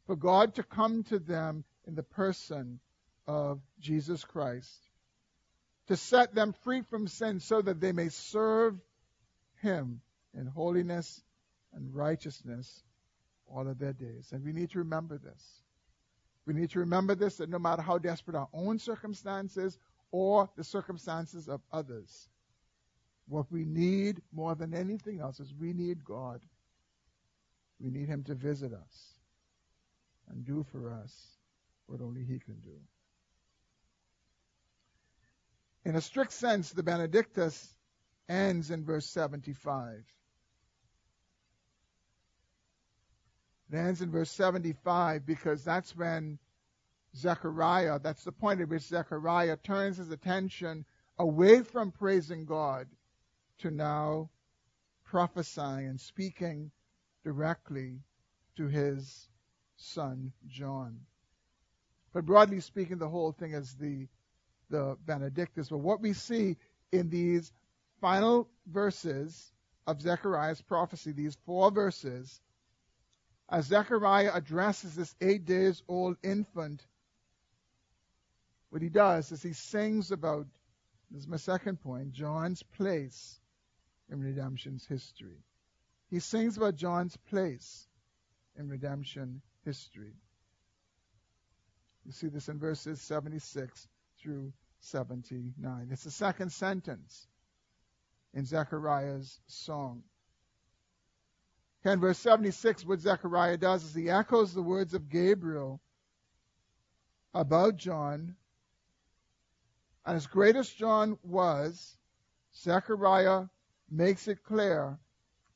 for 0.07 0.16
God 0.16 0.55
to 0.55 0.62
come 0.62 1.05
to 1.05 1.18
them 1.18 1.64
in 1.87 1.94
the 1.94 2.03
person 2.03 2.81
of 3.26 3.61
Jesus 3.79 4.24
Christ, 4.24 4.70
to 5.88 5.96
set 5.96 6.35
them 6.35 6.55
free 6.64 6.83
from 6.83 7.09
sin 7.09 7.40
so 7.40 7.61
that 7.61 7.81
they 7.81 7.92
may 7.92 8.09
serve 8.09 8.79
Him 9.61 10.00
in 10.35 10.46
holiness 10.46 11.22
and 11.74 11.94
righteousness 11.94 12.83
all 13.46 13.68
of 13.68 13.79
their 13.79 13.92
days. 13.92 14.31
And 14.33 14.44
we 14.44 14.53
need 14.53 14.70
to 14.70 14.79
remember 14.79 15.18
this. 15.18 15.42
We 16.46 16.55
need 16.55 16.70
to 16.70 16.81
remember 16.81 17.14
this 17.14 17.37
that 17.37 17.50
no 17.50 17.59
matter 17.59 17.83
how 17.83 17.98
desperate 17.98 18.37
our 18.37 18.48
own 18.55 18.79
circumstances 18.79 19.79
or 20.11 20.48
the 20.57 20.64
circumstances 20.64 21.48
of 21.48 21.61
others, 21.72 22.30
what 23.31 23.51
we 23.51 23.64
need 23.64 24.21
more 24.33 24.55
than 24.55 24.75
anything 24.75 25.21
else 25.21 25.38
is 25.38 25.55
we 25.55 25.73
need 25.73 26.05
God. 26.05 26.40
We 27.81 27.90
need 27.90 28.09
Him 28.09 28.25
to 28.25 28.35
visit 28.35 28.73
us 28.73 29.14
and 30.29 30.45
do 30.45 30.66
for 30.73 30.93
us 30.93 31.12
what 31.87 32.01
only 32.01 32.25
He 32.25 32.38
can 32.38 32.57
do. 32.61 32.77
In 35.85 35.97
a 35.97 36.01
strict 36.01 36.33
sense, 36.33 36.71
the 36.73 36.83
Benedictus 36.83 37.75
ends 38.29 38.71
in 38.71 38.85
verse 38.85 39.07
75. 39.07 40.05
It 43.73 43.77
ends 43.77 44.03
in 44.03 44.11
verse 44.11 44.31
75 44.31 45.25
because 45.25 45.64
that's 45.64 45.97
when 45.97 46.38
Zechariah, 47.16 48.01
that's 48.01 48.25
the 48.25 48.33
point 48.33 48.61
at 48.61 48.69
which 48.69 48.83
Zechariah 48.83 49.57
turns 49.57 49.97
his 49.97 50.11
attention 50.11 50.85
away 51.19 51.62
from 51.62 51.93
praising 51.93 52.45
God 52.45 52.87
to 53.61 53.70
now 53.70 54.31
prophesying 55.05 55.87
and 55.87 56.01
speaking 56.01 56.70
directly 57.25 57.99
to 58.57 58.68
his 58.68 59.29
son 59.77 60.33
John. 60.49 61.01
But 62.12 62.27
broadly 62.27 62.61
speaking, 62.61 62.99
the 62.99 63.09
whole 63.09 63.33
thing 63.33 63.53
is 63.53 63.75
the, 63.75 64.09
the 64.68 64.96
Benedictus. 65.07 65.68
But 65.68 65.79
what 65.79 66.01
we 66.01 66.12
see 66.12 66.57
in 66.92 67.09
these 67.09 67.53
final 68.01 68.49
verses 68.66 69.53
of 69.87 70.01
Zechariah's 70.01 70.62
prophecy, 70.62 71.12
these 71.12 71.37
four 71.46 71.70
verses, 71.70 72.40
as 73.49 73.66
Zechariah 73.66 74.31
addresses 74.33 74.94
this 74.94 75.14
eight 75.20 75.44
days 75.44 75.83
old 75.88 76.16
infant, 76.23 76.87
what 78.70 78.83
he 78.83 78.88
does 78.88 79.33
is 79.33 79.42
he 79.42 79.53
sings 79.53 80.12
about, 80.12 80.46
this 81.11 81.23
is 81.23 81.29
my 81.29 81.37
second 81.37 81.81
point, 81.81 82.12
John's 82.12 82.62
place 82.62 83.39
in 84.11 84.20
redemption's 84.20 84.85
history. 84.87 85.44
He 86.09 86.18
sings 86.18 86.57
about 86.57 86.77
John's 86.77 87.16
place 87.16 87.87
in 88.59 88.68
redemption 88.68 89.42
history. 89.64 90.14
You 92.05 92.12
see 92.12 92.29
this 92.29 92.49
in 92.49 92.59
verses 92.59 93.01
76 93.01 93.88
through 94.20 94.53
79. 94.81 95.88
It's 95.90 96.05
the 96.05 96.11
second 96.11 96.51
sentence 96.51 97.27
in 98.35 98.44
Zechariah's 98.44 99.40
song. 99.46 100.03
In 101.85 102.01
verse 102.01 102.18
76, 102.18 102.85
what 102.85 103.01
Zechariah 103.01 103.57
does 103.57 103.85
is 103.85 103.94
he 103.94 104.11
echoes 104.11 104.53
the 104.53 104.62
words 104.62 104.92
of 104.92 105.09
Gabriel 105.09 105.81
about 107.33 107.77
John. 107.77 108.37
And 110.05 110.16
as 110.16 110.27
great 110.27 110.57
as 110.57 110.68
John 110.68 111.18
was, 111.23 111.96
Zechariah 112.55 113.44
makes 113.90 114.29
it 114.29 114.44
clear 114.44 114.98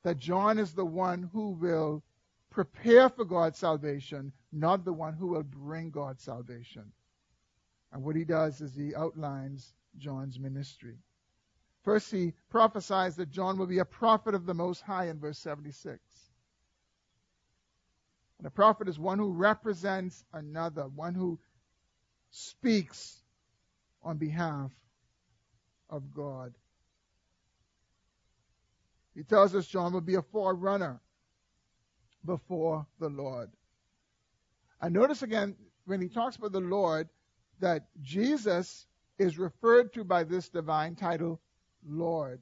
that 0.02 0.18
John 0.18 0.58
is 0.58 0.72
the 0.72 0.84
one 0.84 1.30
who 1.32 1.50
will 1.50 2.02
prepare 2.50 3.08
for 3.08 3.24
God's 3.24 3.58
salvation, 3.58 4.32
not 4.52 4.84
the 4.84 4.92
one 4.92 5.14
who 5.14 5.28
will 5.28 5.42
bring 5.42 5.90
God's 5.90 6.22
salvation. 6.22 6.92
And 7.92 8.02
what 8.02 8.16
he 8.16 8.24
does 8.24 8.60
is 8.60 8.74
he 8.74 8.94
outlines 8.94 9.72
John's 9.98 10.38
ministry. 10.38 10.98
First, 11.84 12.10
he 12.10 12.32
prophesies 12.50 13.16
that 13.16 13.30
John 13.30 13.58
will 13.58 13.66
be 13.66 13.78
a 13.78 13.84
prophet 13.84 14.34
of 14.34 14.46
the 14.46 14.54
Most 14.54 14.80
High 14.80 15.08
in 15.08 15.18
verse 15.18 15.38
76. 15.38 15.98
And 18.38 18.46
a 18.46 18.50
prophet 18.50 18.88
is 18.88 18.98
one 18.98 19.18
who 19.18 19.32
represents 19.32 20.24
another, 20.32 20.88
one 20.88 21.14
who 21.14 21.38
speaks 22.30 23.22
on 24.02 24.16
behalf 24.16 24.72
of 25.88 26.14
God. 26.14 26.54
He 29.14 29.22
tells 29.22 29.54
us 29.54 29.66
John 29.66 29.92
will 29.92 30.00
be 30.00 30.16
a 30.16 30.22
forerunner 30.22 31.00
before 32.24 32.86
the 32.98 33.08
Lord. 33.08 33.50
And 34.80 34.92
notice 34.94 35.22
again, 35.22 35.56
when 35.86 36.00
he 36.00 36.08
talks 36.08 36.36
about 36.36 36.52
the 36.52 36.60
Lord, 36.60 37.08
that 37.60 37.86
Jesus 38.02 38.86
is 39.18 39.38
referred 39.38 39.92
to 39.94 40.04
by 40.04 40.24
this 40.24 40.48
divine 40.48 40.96
title, 40.96 41.40
Lord. 41.86 42.40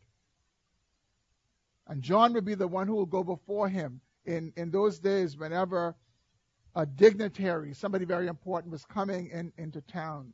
And 1.87 2.03
John 2.03 2.33
will 2.33 2.41
be 2.41 2.55
the 2.55 2.69
one 2.69 2.87
who 2.87 2.95
will 2.95 3.07
go 3.07 3.23
before 3.23 3.69
him. 3.69 4.01
In, 4.25 4.53
in 4.57 4.71
those 4.71 4.99
days, 4.99 5.37
whenever 5.37 5.95
a 6.75 6.87
dignitary, 6.87 7.75
somebody 7.75 8.05
very 8.05 8.29
important, 8.29 8.73
was 8.73 8.85
coming 8.85 9.29
in, 9.31 9.53
into 9.59 9.81
town, 9.83 10.33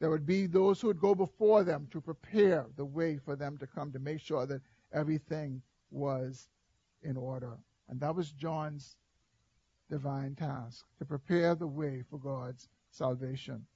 there 0.00 0.10
would 0.10 0.26
be 0.26 0.46
those 0.46 0.80
who 0.80 0.86
would 0.88 1.00
go 1.00 1.14
before 1.14 1.64
them 1.64 1.88
to 1.90 2.00
prepare 2.00 2.66
the 2.76 2.84
way 2.84 3.18
for 3.18 3.36
them 3.36 3.58
to 3.58 3.66
come, 3.66 3.92
to 3.92 3.98
make 3.98 4.20
sure 4.20 4.46
that 4.46 4.62
everything 4.94 5.60
was 5.90 6.48
in 7.02 7.16
order. 7.16 7.58
And 7.88 8.00
that 8.00 8.14
was 8.14 8.30
John's 8.30 8.96
divine 9.90 10.34
task, 10.34 10.86
to 10.98 11.04
prepare 11.04 11.54
the 11.54 11.66
way 11.66 12.02
for 12.08 12.18
God's 12.18 12.68
salvation. 12.90 13.66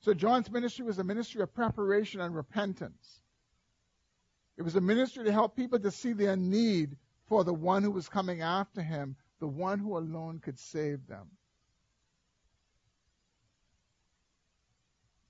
So 0.00 0.12
John's 0.12 0.50
ministry 0.50 0.84
was 0.84 0.98
a 0.98 1.04
ministry 1.04 1.42
of 1.42 1.54
preparation 1.54 2.20
and 2.20 2.34
repentance. 2.34 3.20
It 4.56 4.62
was 4.62 4.76
a 4.76 4.80
ministry 4.80 5.24
to 5.24 5.32
help 5.32 5.56
people 5.56 5.78
to 5.78 5.90
see 5.90 6.12
their 6.12 6.36
need 6.36 6.96
for 7.26 7.44
the 7.44 7.54
one 7.54 7.82
who 7.82 7.90
was 7.90 8.08
coming 8.08 8.42
after 8.42 8.82
him, 8.82 9.16
the 9.40 9.48
one 9.48 9.78
who 9.78 9.96
alone 9.96 10.40
could 10.40 10.58
save 10.58 11.06
them. 11.06 11.28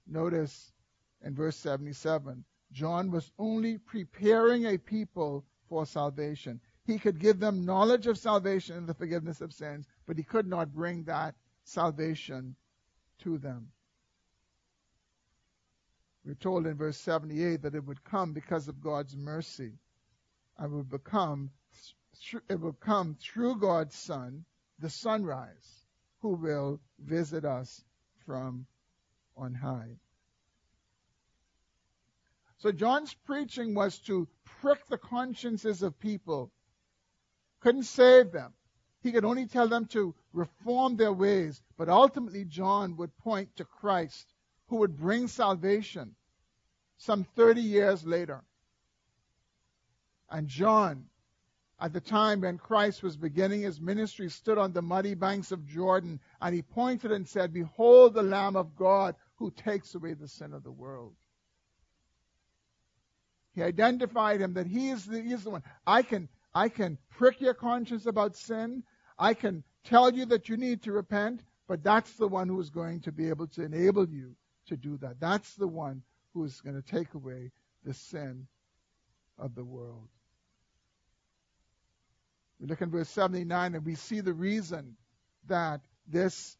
Notice 0.07 0.73
in 1.23 1.35
verse 1.35 1.57
77, 1.57 2.45
John 2.75 3.13
was 3.13 3.31
only 3.39 3.79
preparing 3.79 4.67
a 4.67 4.79
people 4.79 5.45
for 5.69 5.87
salvation. 5.87 6.61
He 6.85 6.99
could 6.99 7.21
give 7.21 7.39
them 7.39 7.65
knowledge 7.65 8.09
of 8.09 8.19
salvation 8.19 8.77
and 8.77 8.89
the 8.89 8.95
forgiveness 8.95 9.41
of 9.41 9.53
sins, 9.53 9.87
but 10.07 10.19
he 10.19 10.25
could 10.25 10.47
not 10.47 10.75
bring 10.75 11.05
that 11.05 11.37
salvation 11.63 12.57
to 13.21 13.39
them. 13.39 13.71
We're 16.25 16.35
told 16.35 16.67
in 16.67 16.77
verse 16.77 16.99
78 16.99 17.63
that 17.63 17.77
it 17.77 17.85
would 17.85 18.03
come 18.03 18.33
because 18.33 18.67
of 18.67 18.81
God's 18.81 19.17
mercy 19.17 19.79
and 20.59 20.73
would 20.73 20.91
become 20.91 21.51
it 22.49 22.61
will 22.61 22.73
come 22.73 23.17
through 23.21 23.57
God's 23.57 23.95
Son, 23.97 24.45
the 24.79 24.89
sunrise, 24.89 25.85
who 26.21 26.31
will 26.31 26.81
visit 26.99 27.45
us 27.45 27.85
from 28.25 28.67
on 29.37 29.53
high. 29.55 29.99
So 32.59 32.73
John's 32.73 33.13
preaching 33.13 33.75
was 33.75 33.99
to 34.01 34.29
prick 34.61 34.87
the 34.87 34.99
consciences 34.99 35.83
of 35.83 35.99
people. 35.99 36.51
Couldn't 37.61 37.85
save 37.85 38.33
them. 38.33 38.53
He 39.03 39.13
could 39.13 39.25
only 39.25 39.47
tell 39.47 39.69
them 39.69 39.87
to 39.87 40.15
reform 40.33 40.97
their 40.97 41.13
ways. 41.13 41.63
But 41.77 41.89
ultimately, 41.89 42.45
John 42.45 42.97
would 42.97 43.17
point 43.19 43.55
to 43.57 43.65
Christ, 43.65 44.33
who 44.69 44.77
would 44.77 44.97
bring 44.97 45.29
salvation 45.29 46.15
some 46.97 47.25
30 47.25 47.61
years 47.61 48.07
later. 48.07 48.43
And 50.31 50.49
John, 50.49 51.07
at 51.79 51.93
the 51.93 52.01
time 52.01 52.41
when 52.41 52.57
Christ 52.57 53.03
was 53.03 53.17
beginning 53.17 53.63
his 53.63 53.81
ministry, 53.81 54.31
stood 54.31 54.57
on 54.57 54.73
the 54.73 54.81
muddy 54.81 55.15
banks 55.15 55.53
of 55.53 55.67
Jordan 55.67 56.21
and 56.41 56.55
he 56.55 56.63
pointed 56.63 57.13
and 57.13 57.29
said, 57.29 57.53
Behold 57.53 58.15
the 58.15 58.23
Lamb 58.23 58.57
of 58.57 58.75
God 58.75 59.17
who 59.37 59.51
takes 59.51 59.95
away 59.95 60.15
the 60.15 60.29
sin 60.29 60.55
of 60.55 60.63
the 60.63 60.73
world. 60.73 61.15
He 63.55 63.63
identified 63.63 64.41
him 64.41 64.55
that 64.55 64.67
he 64.67 64.91
is 64.91 65.05
the, 65.05 65.21
he 65.21 65.33
is 65.33 65.45
the 65.45 65.51
one. 65.51 65.63
I 65.87 66.03
can, 66.03 66.29
I 66.55 66.69
can 66.69 66.99
prick 67.11 67.41
your 67.41 67.55
conscience 67.55 68.07
about 68.07 68.37
sin. 68.37 68.83
I 69.19 69.35
can 69.35 69.63
tell 69.85 70.13
you 70.13 70.27
that 70.27 70.49
you 70.49 70.57
need 70.57 70.83
to 70.83 70.93
repent, 70.93 71.43
but 71.69 71.85
that's 71.85 72.13
the 72.15 72.27
one 72.27 72.49
who 72.49 72.61
is 72.61 72.71
going 72.71 73.01
to 73.03 73.13
be 73.13 73.29
able 73.29 73.47
to 73.49 73.63
enable 73.63 74.09
you 74.09 74.35
to 74.67 74.77
do 74.77 74.97
that. 74.99 75.21
That's 75.21 75.55
the 75.55 75.69
one 75.69 76.03
who 76.33 76.45
is 76.45 76.61
going 76.61 76.81
to 76.81 76.83
take 76.83 77.15
away 77.15 77.53
the 77.85 77.95
sin 77.95 78.49
of 79.39 79.55
the 79.55 79.65
world. 79.65 80.09
We 82.61 82.67
look 82.67 82.81
in 82.81 82.91
verse 82.91 83.09
79 83.11 83.75
and 83.75 83.85
we 83.85 83.95
see 83.95 84.21
the 84.21 84.33
reason 84.33 84.97
that 85.49 85.81
this 86.09 86.57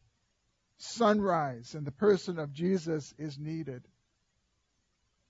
sunrise 0.77 1.73
in 1.73 1.83
the 1.83 1.91
person 1.91 2.39
of 2.39 2.53
Jesus 2.53 3.13
is 3.17 3.37
needed 3.37 3.83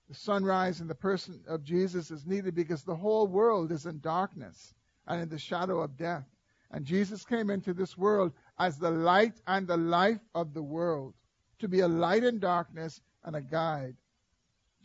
the 0.07 0.15
sunrise 0.15 0.81
in 0.81 0.87
the 0.87 0.95
person 0.95 1.41
of 1.47 1.63
Jesus 1.63 2.11
is 2.11 2.25
needed 2.25 2.53
because 2.53 2.83
the 2.83 2.95
whole 2.95 3.27
world 3.27 3.71
is 3.71 3.85
in 3.85 3.99
darkness 3.99 4.73
and 5.07 5.21
in 5.21 5.29
the 5.29 5.39
shadow 5.39 5.81
of 5.81 5.97
death. 5.97 6.25
And 6.71 6.85
Jesus 6.85 7.25
came 7.25 7.49
into 7.49 7.73
this 7.73 7.97
world 7.97 8.33
as 8.59 8.77
the 8.77 8.91
light 8.91 9.41
and 9.47 9.67
the 9.67 9.77
life 9.77 10.21
of 10.35 10.53
the 10.53 10.63
world, 10.63 11.13
to 11.59 11.67
be 11.67 11.79
a 11.79 11.87
light 11.87 12.23
in 12.23 12.39
darkness 12.39 13.01
and 13.23 13.35
a 13.35 13.41
guide 13.41 13.95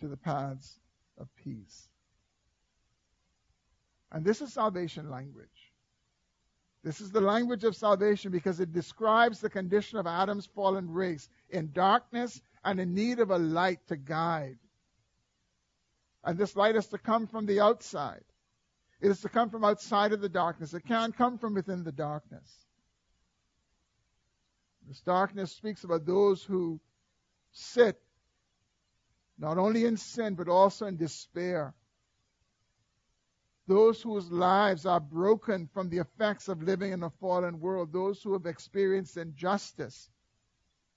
to 0.00 0.09
the 0.09 0.16
paths 0.16 0.80
of 1.18 1.28
peace. 1.37 1.88
And 4.12 4.24
this 4.24 4.40
is 4.40 4.52
salvation 4.52 5.11
language. 5.11 5.48
This 6.83 7.02
is 7.02 7.11
the 7.11 7.20
language 7.20 7.64
of 7.64 7.76
salvation 7.76 8.33
because 8.33 8.59
it 8.59 8.72
describes 8.72 9.40
the 9.40 9.50
condition 9.50 9.98
of 9.98 10.06
Adam's 10.06 10.46
fallen 10.46 10.90
race 10.90 11.28
in 11.50 11.72
darkness 11.72 12.40
and 12.64 12.80
in 12.80 12.94
need 12.94 13.18
of 13.18 13.30
a 13.30 13.38
light 13.38 13.87
to 13.88 13.96
guide 13.96 14.56
and 16.24 16.38
this 16.38 16.56
light 16.56 16.76
is 16.76 16.87
to 16.88 16.98
come 16.98 17.26
from 17.26 17.46
the 17.46 17.61
outside. 17.61 18.24
It 19.00 19.11
is 19.11 19.20
to 19.22 19.28
come 19.28 19.50
from 19.50 19.64
outside 19.64 20.12
of 20.12 20.20
the 20.20 20.28
darkness. 20.28 20.74
It 20.74 20.85
can't 20.87 21.16
come 21.16 21.38
from 21.38 21.54
within 21.54 21.85
the 21.85 21.92
darkness. 21.92 22.66
This 24.87 25.00
darkness 25.00 25.52
speaks 25.52 25.85
about 25.85 26.04
those 26.04 26.42
who 26.42 26.80
sit 27.52 28.00
not 29.38 29.56
only 29.56 29.87
in 29.87 29.96
sin, 29.96 30.35
but 30.35 30.48
also 30.48 30.87
in 30.87 30.98
despair. 30.98 31.74
Those 33.66 34.02
whose 34.02 34.30
lives 34.30 34.85
are 34.85 35.00
broken 35.00 35.68
from 35.72 35.88
the 35.88 35.98
effects 35.98 36.48
of 36.48 36.62
living 36.62 36.92
in 36.92 37.02
a 37.02 37.11
fallen 37.11 37.61
world. 37.61 37.92
Those 37.92 38.22
who 38.22 38.35
have 38.35 38.44
experienced 38.44 39.16
injustice. 39.16 40.11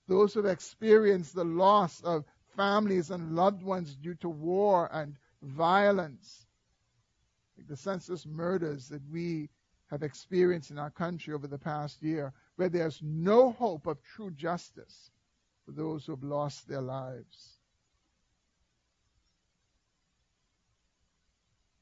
Those 0.08 0.34
who 0.34 0.42
have 0.42 0.52
experienced 0.52 1.34
the 1.34 1.44
loss 1.44 2.02
of 2.02 2.24
families 2.56 3.10
and 3.10 3.36
loved 3.36 3.62
ones 3.62 3.94
due 3.96 4.14
to 4.16 4.28
war 4.28 4.88
and 4.92 5.16
violence, 5.42 6.46
like 7.56 7.68
the 7.68 7.76
senseless 7.76 8.26
murders 8.26 8.88
that 8.88 9.02
we 9.10 9.48
have 9.90 10.02
experienced 10.02 10.70
in 10.70 10.78
our 10.78 10.90
country 10.90 11.34
over 11.34 11.46
the 11.46 11.58
past 11.58 12.02
year, 12.02 12.32
where 12.56 12.68
there's 12.68 13.00
no 13.02 13.52
hope 13.52 13.86
of 13.86 14.02
true 14.02 14.30
justice 14.30 15.10
for 15.64 15.72
those 15.72 16.04
who 16.04 16.12
have 16.12 16.24
lost 16.24 16.66
their 16.68 16.80
lives. 16.80 17.58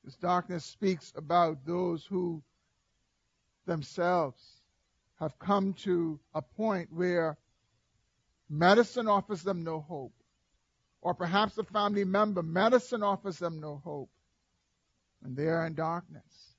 This 0.05 0.17
darkness 0.17 0.65
speaks 0.65 1.13
about 1.17 1.65
those 1.65 2.05
who 2.05 2.43
themselves 3.67 4.43
have 5.21 5.39
come 5.39 5.75
to 5.75 6.19
a 6.35 6.43
point 6.43 6.93
where 6.93 7.37
medicine 8.51 9.07
offers 9.07 9.43
them 9.43 9.63
no 9.63 9.81
hope 9.81 10.13
or 11.03 11.15
perhaps 11.15 11.59
a 11.59 11.65
family 11.65 12.05
member, 12.05 12.43
medicine 12.43 13.03
offers 13.03 13.39
them 13.39 13.61
no 13.61 13.83
hope. 13.85 14.09
And 15.23 15.37
they 15.37 15.49
are 15.49 15.67
in 15.67 15.75
darkness. 15.75 16.55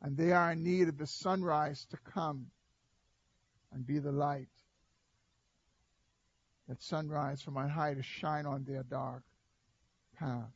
And 0.00 0.16
they 0.16 0.32
are 0.32 0.52
in 0.52 0.62
need 0.62 0.88
of 0.88 0.96
the 0.96 1.06
sunrise 1.06 1.86
to 1.90 1.98
come 2.14 2.46
and 3.72 3.84
be 3.84 3.98
the 3.98 4.12
light. 4.12 4.48
That 6.68 6.80
sunrise 6.82 7.42
from 7.42 7.56
on 7.56 7.68
high 7.68 7.94
to 7.94 8.02
shine 8.02 8.46
on 8.46 8.64
their 8.64 8.84
dark 8.84 9.24
path. 10.16 10.52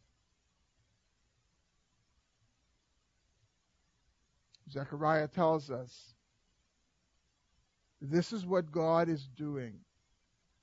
Zechariah 4.70 5.28
tells 5.28 5.70
us 5.70 6.14
this 8.00 8.32
is 8.32 8.46
what 8.46 8.70
God 8.70 9.08
is 9.08 9.26
doing, 9.36 9.80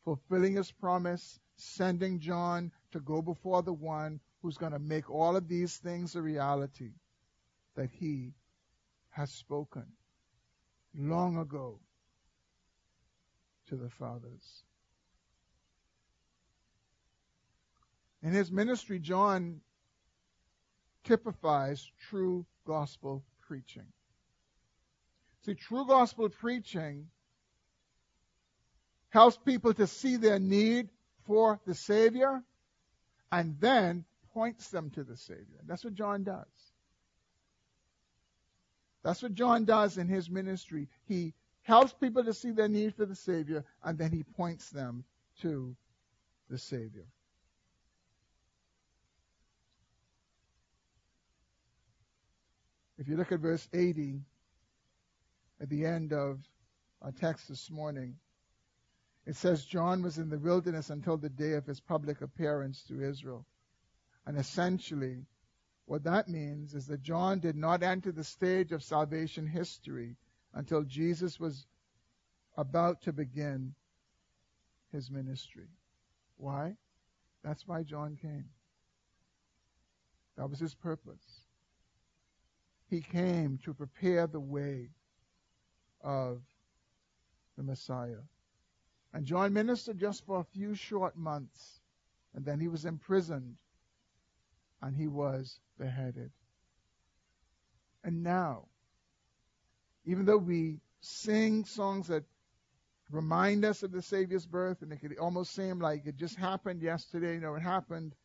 fulfilling 0.06 0.56
his 0.56 0.72
promise 0.72 1.40
sending 1.62 2.20
John 2.20 2.72
to 2.92 3.00
go 3.00 3.22
before 3.22 3.62
the 3.62 3.74
one 3.74 4.20
who's 4.42 4.58
going 4.58 4.72
to 4.72 4.80
make 4.80 5.10
all 5.10 5.36
of 5.36 5.48
these 5.48 5.78
things 5.78 6.16
a 6.16 6.22
reality 6.22 6.92
that 7.76 7.90
he 7.92 8.34
has 9.12 9.32
spoken. 9.32 9.86
long 10.94 11.38
ago 11.38 11.80
to 13.68 13.76
the 13.78 13.90
fathers. 13.90 14.64
In 18.24 18.34
his 18.34 18.52
ministry, 18.52 19.00
John 19.00 19.62
typifies 21.06 21.90
true 22.10 22.46
gospel 22.66 23.24
preaching. 23.48 23.88
See, 25.46 25.56
true 25.56 25.86
gospel 25.88 26.30
preaching 26.30 27.08
helps 29.10 29.38
people 29.38 29.74
to 29.74 29.88
see 29.88 30.18
their 30.18 30.40
need 30.40 30.90
for 31.26 31.60
the 31.66 31.76
Savior 31.76 32.44
and 33.32 33.60
then 33.60 34.06
points 34.34 34.70
them 34.70 34.90
to 34.92 35.04
the 35.04 35.18
Savior. 35.18 35.60
That's 35.66 35.84
what 35.84 35.96
John 35.96 36.24
does. 36.24 36.46
That's 39.04 39.22
what 39.22 39.34
John 39.34 39.66
does 39.66 39.98
in 39.98 40.08
his 40.08 40.30
ministry. 40.30 40.88
He 41.08 41.34
helps 41.64 41.94
people 41.94 42.24
to 42.24 42.34
see 42.34 42.52
their 42.52 42.68
need 42.68 42.96
for 42.96 43.06
the 43.06 43.16
Savior 43.16 43.64
and 43.84 43.98
then 43.98 44.12
he 44.12 44.24
points 44.24 44.70
them 44.70 45.04
to 45.42 45.76
the 46.50 46.58
Savior. 46.58 47.06
If 52.98 53.08
you 53.08 53.18
look 53.18 53.32
at 53.32 53.40
verse 53.40 53.68
80 53.74 54.22
at 55.60 55.70
the 55.70 55.86
end 55.86 56.14
of 56.14 56.40
our 57.02 57.12
text 57.12 57.50
this 57.50 57.72
morning, 57.72 58.16
it 59.26 59.36
says 59.36 59.66
John 59.66 60.02
was 60.02 60.18
in 60.18 60.30
the 60.30 60.40
wilderness 60.40 60.90
until 60.90 61.18
the 61.18 61.30
day 61.30 61.54
of 61.54 61.66
his 61.66 61.80
public 61.80 62.22
appearance 62.22 62.84
to 62.84 63.02
Israel. 63.02 63.46
And 64.26 64.38
essentially, 64.38 65.26
what 65.86 66.04
that 66.04 66.28
means 66.28 66.74
is 66.74 66.88
that 66.88 67.02
John 67.02 67.40
did 67.40 67.56
not 67.56 67.84
enter 67.84 68.12
the 68.12 68.24
stage 68.24 68.72
of 68.72 68.84
salvation 68.84 69.46
history 69.46 70.16
until 70.54 70.84
Jesus 70.84 71.40
was 71.40 71.66
about 72.58 73.02
to 73.04 73.14
begin 73.14 73.76
his 74.92 75.10
ministry. 75.10 75.68
Why? 76.38 76.76
That's 77.44 77.68
why 77.68 77.84
John 77.84 78.18
came. 78.22 78.50
That 80.38 80.50
was 80.50 80.60
his 80.60 80.74
purpose. 80.74 81.42
He 82.90 83.02
came 83.02 83.60
to 83.64 83.74
prepare 83.74 84.28
the 84.28 84.40
way 84.40 84.90
of 86.04 86.42
the 87.58 87.64
Messiah. 87.64 88.24
And 89.14 89.26
John 89.26 89.54
ministered 89.54 90.00
just 90.00 90.26
for 90.26 90.40
a 90.40 90.44
few 90.44 90.74
short 90.76 91.18
months, 91.18 91.82
and 92.34 92.46
then 92.46 92.60
he 92.60 92.68
was 92.68 92.86
imprisoned 92.86 93.58
and 94.82 94.96
he 94.96 95.08
was 95.08 95.60
beheaded. 95.78 96.32
And 98.04 98.24
now, 98.24 98.66
even 100.06 100.26
though 100.26 100.38
we 100.38 100.80
sing 101.02 101.66
songs 101.66 102.08
that 102.08 102.24
remind 103.12 103.66
us 103.66 103.84
of 103.84 103.92
the 103.92 104.02
Savior's 104.02 104.46
birth, 104.46 104.82
and 104.82 104.92
it 104.92 105.02
could 105.02 105.18
almost 105.18 105.54
seem 105.54 105.80
like 105.80 106.06
it 106.06 106.16
just 106.16 106.36
happened 106.38 106.82
yesterday, 106.82 107.36
you 107.36 107.42
know, 107.42 107.56
it 107.56 107.62
happened 107.62 108.16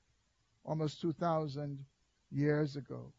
almost 0.65 1.01
2,000 1.01 1.85
years 2.31 2.77
ago. 2.77 3.13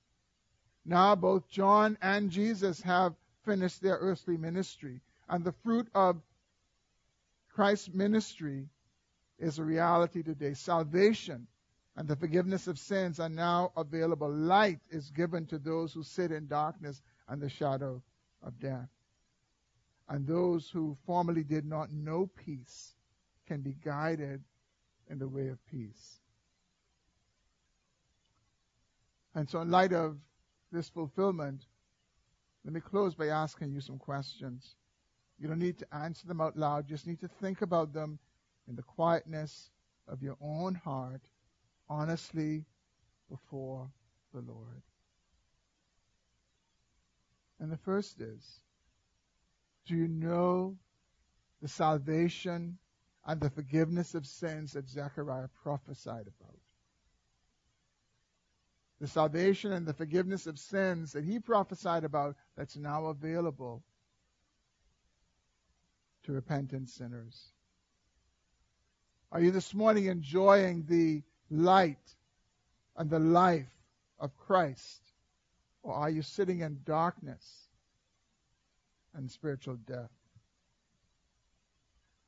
Now 0.86 1.16
both 1.16 1.50
John 1.50 1.98
and 2.02 2.32
Jesus 2.32 2.82
have 2.82 3.14
finished 3.44 3.82
their 3.82 3.98
earthly 3.98 4.38
ministry, 4.38 5.02
and 5.30 5.44
the 5.44 5.52
fruit 5.64 5.88
of 5.94 6.22
Christ's 7.58 7.92
ministry 7.92 8.70
is 9.40 9.58
a 9.58 9.64
reality 9.64 10.22
today. 10.22 10.54
Salvation 10.54 11.48
and 11.96 12.08
the 12.08 12.16
forgiveness 12.16 12.68
of 12.68 12.78
sins 12.78 13.20
are 13.20 13.30
now 13.30 13.72
available. 13.76 14.32
Light 14.32 14.78
is 14.92 15.10
given 15.10 15.48
to 15.48 15.58
those 15.58 15.92
who 15.92 16.04
sit 16.04 16.32
in 16.32 16.46
darkness 16.46 17.02
and 17.28 17.42
the 17.42 17.50
shadow 17.50 18.04
of 18.44 18.60
death. 18.60 18.90
And 20.08 20.28
those 20.28 20.70
who 20.70 20.98
formerly 21.08 21.44
did 21.44 21.66
not 21.66 21.92
know 21.92 22.30
peace 22.46 22.94
can 23.48 23.62
be 23.62 23.74
guided 23.84 24.44
in 25.10 25.18
the 25.18 25.28
way 25.28 25.48
of 25.48 25.58
peace. 25.66 26.20
And 29.34 29.50
so, 29.50 29.62
in 29.62 29.72
light 29.72 29.94
of 29.94 30.16
this 30.72 30.90
fulfillment, 30.90 31.66
let 32.64 32.72
me 32.72 32.82
close 32.82 33.16
by 33.16 33.30
asking 33.30 33.72
you 33.72 33.82
some 33.82 33.98
questions. 33.98 34.76
You 35.40 35.48
don't 35.48 35.60
need 35.60 35.80
to 35.80 35.96
answer 35.96 36.28
them 36.28 36.42
out 36.42 36.58
loud. 36.58 36.90
You 36.90 36.96
just 36.96 37.08
need 37.08 37.20
to 37.20 37.28
think 37.28 37.62
about 37.62 37.94
them 37.94 38.20
in 38.68 38.76
the 38.76 38.82
quietness 38.82 39.70
of 40.08 40.24
your 40.24 40.38
own 40.42 40.76
heart, 40.76 41.22
honestly 41.90 42.66
before 43.30 43.90
the 44.34 44.42
Lord. 44.42 44.82
And 47.60 47.72
the 47.72 47.78
first 47.78 48.22
is, 48.22 48.62
do 49.88 49.96
you 49.96 50.08
know 50.08 50.78
the 51.62 51.68
salvation 51.68 52.78
and 53.26 53.42
the 53.42 53.50
forgiveness 53.50 54.16
of 54.16 54.26
sins 54.26 54.74
that 54.74 54.90
Zechariah 54.90 55.50
prophesied 55.64 56.28
about? 56.28 56.60
The 59.00 59.08
salvation 59.08 59.72
and 59.72 59.86
the 59.86 59.94
forgiveness 59.94 60.48
of 60.48 60.58
sins 60.58 61.14
that 61.14 61.24
he 61.24 61.40
prophesied 61.40 62.04
about 62.04 62.36
that's 62.56 62.76
now 62.76 63.06
available 63.06 63.84
to 66.28 66.34
repentant 66.34 66.90
sinners? 66.90 67.54
Are 69.32 69.40
you 69.40 69.50
this 69.50 69.74
morning 69.74 70.08
enjoying 70.08 70.86
the 70.88 71.24
light 71.50 72.16
and 72.98 73.10
the 73.10 73.20
life 73.20 73.72
of 74.20 74.38
Christ? 74.38 75.02
Or 75.84 75.94
are 75.94 76.10
you 76.10 76.22
sitting 76.22 76.60
in 76.60 76.82
darkness 76.86 77.70
and 79.14 79.32
spiritual 79.32 79.78
death? 79.78 80.12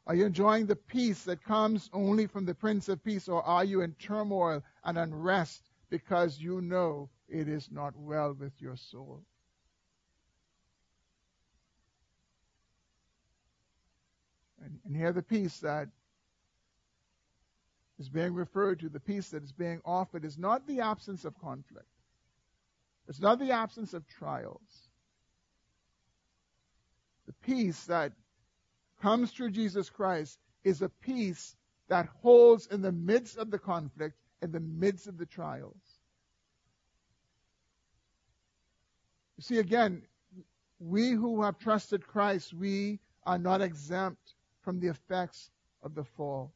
Are 0.07 0.15
you 0.15 0.25
enjoying 0.25 0.65
the 0.65 0.77
peace 0.77 1.23
that 1.23 1.43
comes 1.43 1.89
only 1.91 2.25
from 2.25 2.45
the 2.45 2.55
Prince 2.55 2.87
of 2.87 3.03
Peace, 3.03 3.27
or 3.27 3.43
are 3.43 3.65
you 3.65 3.81
in 3.81 3.93
turmoil 3.95 4.63
and 4.85 4.97
unrest 4.97 5.69
because 5.89 6.39
you 6.39 6.61
know 6.61 7.09
it 7.27 7.49
is 7.49 7.69
not 7.69 7.93
well 7.97 8.33
with 8.33 8.53
your 8.61 8.77
soul? 8.77 9.21
And, 14.85 14.95
here 14.95 15.11
the 15.11 15.23
peace 15.23 15.59
that 15.59 15.87
is 17.99 18.09
being 18.09 18.33
referred 18.33 18.79
to, 18.79 18.89
the 18.89 18.99
peace 18.99 19.29
that 19.29 19.43
is 19.43 19.51
being 19.51 19.81
offered, 19.85 20.25
is 20.25 20.37
not 20.37 20.65
the 20.67 20.81
absence 20.81 21.25
of 21.25 21.37
conflict. 21.39 21.87
It's 23.07 23.19
not 23.19 23.39
the 23.39 23.51
absence 23.51 23.93
of 23.93 24.07
trials. 24.07 24.89
The 27.27 27.33
peace 27.33 27.85
that 27.85 28.13
comes 29.01 29.31
through 29.31 29.51
Jesus 29.51 29.89
Christ 29.89 30.39
is 30.63 30.81
a 30.81 30.89
peace 30.89 31.55
that 31.87 32.07
holds 32.21 32.67
in 32.67 32.81
the 32.81 32.91
midst 32.91 33.37
of 33.37 33.49
the 33.51 33.59
conflict, 33.59 34.15
in 34.41 34.51
the 34.51 34.59
midst 34.59 35.07
of 35.07 35.17
the 35.17 35.25
trials. 35.25 35.77
You 39.37 39.43
see, 39.43 39.57
again, 39.57 40.03
we 40.79 41.11
who 41.11 41.43
have 41.43 41.57
trusted 41.57 42.05
Christ, 42.05 42.53
we 42.53 42.99
are 43.25 43.37
not 43.37 43.61
exempt 43.61 44.33
from 44.61 44.79
the 44.79 44.87
effects 44.87 45.49
of 45.83 45.95
the 45.95 46.03
fall. 46.03 46.51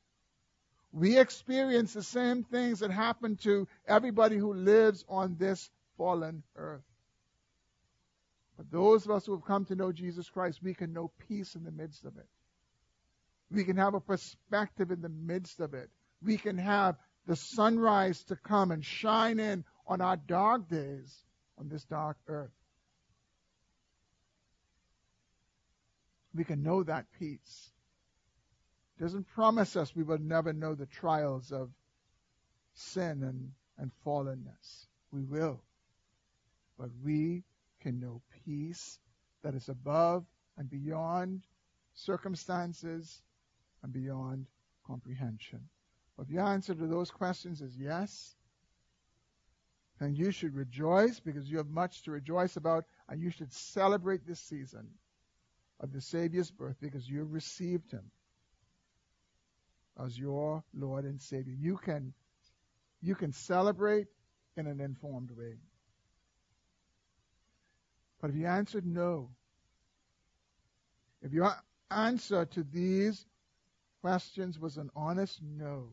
We 0.92 1.18
experience 1.18 1.94
the 1.94 2.04
same 2.04 2.44
things 2.44 2.80
that 2.80 2.92
happen 2.92 3.38
to 3.38 3.68
everybody 3.88 4.38
who 4.38 4.54
lives 4.54 5.04
on 5.10 5.38
this 5.40 5.70
fallen 5.98 6.44
earth. 6.56 6.84
But 8.58 8.70
those 8.70 9.06
of 9.06 9.12
us 9.12 9.26
who 9.26 9.32
have 9.34 9.46
come 9.46 9.66
to 9.66 9.76
know 9.76 9.92
Jesus 9.92 10.30
Christ, 10.30 10.62
we 10.62 10.76
can 10.76 10.94
know 10.94 11.12
peace 11.28 11.56
in 11.56 11.64
the 11.64 11.72
midst 11.72 12.06
of 12.06 12.16
it. 12.18 12.28
We 13.50 13.64
can 13.64 13.78
have 13.78 13.96
a 13.96 14.00
perspective 14.00 14.92
in 14.92 15.02
the 15.02 15.10
midst 15.10 15.60
of 15.60 15.74
it. 15.74 15.90
We 16.22 16.38
can 16.38 16.58
have 16.60 16.96
the 17.26 17.36
sunrise 17.36 18.24
to 18.26 18.36
come 18.36 18.72
and 18.72 18.86
shine 18.86 19.40
in 19.40 19.64
on 19.88 20.02
our 20.02 20.18
dark 20.18 20.70
days 20.70 21.24
on 21.58 21.70
this 21.70 21.84
dark 21.86 22.18
earth. 22.28 22.52
We 26.36 26.44
can 26.44 26.64
know 26.64 26.84
that 26.84 27.06
peace 27.20 27.73
doesn't 29.04 29.28
promise 29.36 29.76
us 29.76 29.94
we 29.94 30.04
will 30.04 30.18
never 30.18 30.54
know 30.54 30.76
the 30.76 30.86
trials 30.86 31.52
of 31.52 31.70
sin 32.74 33.22
and, 33.22 33.52
and 33.78 33.92
fallenness. 34.06 34.88
We 35.12 35.26
will. 35.26 35.62
But 36.80 36.88
we 37.04 37.44
can 37.82 38.00
know 38.00 38.22
peace 38.46 39.00
that 39.44 39.56
is 39.56 39.68
above 39.68 40.24
and 40.58 40.70
beyond 40.70 41.44
circumstances 41.96 43.22
and 43.84 43.92
beyond 43.92 44.48
comprehension. 44.88 45.60
If 46.18 46.30
your 46.30 46.46
answer 46.46 46.74
to 46.74 46.88
those 46.88 47.12
questions 47.12 47.60
is 47.60 47.76
yes, 47.76 48.38
then 50.00 50.16
you 50.16 50.32
should 50.32 50.56
rejoice 50.56 51.20
because 51.20 51.52
you 51.52 51.58
have 51.58 51.68
much 51.68 52.04
to 52.04 52.12
rejoice 52.12 52.56
about, 52.56 52.86
and 53.10 53.22
you 53.22 53.32
should 53.32 53.52
celebrate 53.52 54.26
this 54.26 54.40
season 54.40 54.88
of 55.82 55.92
the 55.92 56.00
Savior's 56.00 56.52
birth 56.52 56.78
because 56.80 57.10
you 57.10 57.20
have 57.20 57.34
received 57.34 57.92
Him 57.92 58.10
as 60.02 60.18
your 60.18 60.64
Lord 60.74 61.06
and 61.06 61.22
Savior. 61.22 61.54
You 61.58 61.78
can, 61.78 62.14
you 63.02 63.16
can 63.16 63.34
celebrate 63.34 64.08
in 64.56 64.68
an 64.68 64.80
informed 64.80 65.32
way. 65.32 65.56
But 68.22 68.30
if 68.30 68.36
you 68.38 68.48
answered 68.48 68.86
no, 68.86 69.30
If 71.24 71.32
your 71.32 71.56
answer 71.90 72.46
to 72.46 72.64
these 72.64 73.26
questions 74.02 74.60
was 74.60 74.78
an 74.78 74.90
honest 74.94 75.40
no, 75.42 75.88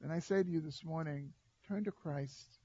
then 0.00 0.10
I 0.10 0.20
say 0.20 0.42
to 0.42 0.48
you 0.48 0.60
this 0.60 0.82
morning, 0.82 1.34
turn 1.68 1.84
to 1.84 1.92
Christ. 1.92 2.58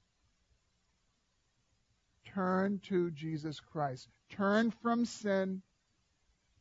Turn 2.34 2.80
to 2.88 3.12
Jesus 3.12 3.60
Christ. 3.60 4.08
Turn 4.30 4.72
from 4.72 5.06
sin. 5.06 5.62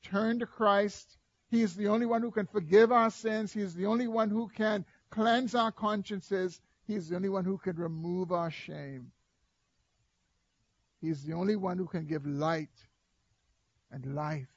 Turn 0.02 0.40
to 0.40 0.46
Christ. 0.46 1.17
He 1.50 1.62
is 1.62 1.74
the 1.74 1.88
only 1.88 2.06
one 2.06 2.22
who 2.22 2.30
can 2.30 2.46
forgive 2.46 2.92
our 2.92 3.10
sins. 3.10 3.52
He 3.52 3.62
is 3.62 3.74
the 3.74 3.86
only 3.86 4.06
one 4.06 4.30
who 4.30 4.48
can 4.48 4.84
cleanse 5.10 5.54
our 5.54 5.72
consciences. 5.72 6.60
He 6.86 6.94
is 6.94 7.08
the 7.08 7.16
only 7.16 7.30
one 7.30 7.44
who 7.44 7.58
can 7.58 7.76
remove 7.76 8.32
our 8.32 8.50
shame. 8.50 9.12
He 11.00 11.08
is 11.08 11.22
the 11.24 11.34
only 11.34 11.56
one 11.56 11.78
who 11.78 11.86
can 11.86 12.06
give 12.06 12.26
light 12.26 12.68
and 13.90 14.14
life 14.14 14.48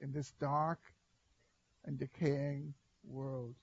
in 0.00 0.12
this 0.12 0.32
dark 0.38 0.80
and 1.84 1.98
decaying 1.98 2.74
world. 3.04 3.54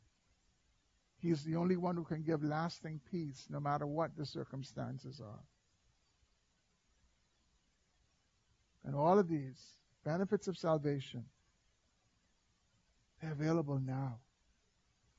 He 1.19 1.29
is 1.29 1.43
the 1.43 1.55
only 1.55 1.77
one 1.77 1.95
who 1.95 2.03
can 2.03 2.23
give 2.23 2.43
lasting 2.43 3.01
peace 3.11 3.45
no 3.49 3.59
matter 3.59 3.85
what 3.85 4.15
the 4.17 4.25
circumstances 4.25 5.21
are. 5.21 5.43
And 8.85 8.95
all 8.95 9.19
of 9.19 9.27
these 9.27 9.61
benefits 10.03 10.47
of 10.47 10.57
salvation, 10.57 11.25
they're 13.21 13.31
available 13.31 13.79
now. 13.79 14.17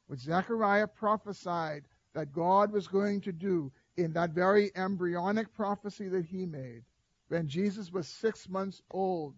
What 0.07 0.19
Zechariah 0.19 0.89
prophesied 0.89 1.85
that 2.15 2.33
God 2.33 2.73
was 2.73 2.89
going 2.89 3.21
to 3.23 3.33
do 3.33 3.71
in 3.97 4.13
that 4.15 4.31
very 4.31 4.71
embryonic 4.75 5.53
prophecy 5.55 6.09
that 6.09 6.25
he 6.25 6.47
made 6.47 6.83
when 7.29 7.47
Jesus 7.47 7.93
was 7.93 8.09
six 8.09 8.49
months 8.49 8.83
old 8.91 9.35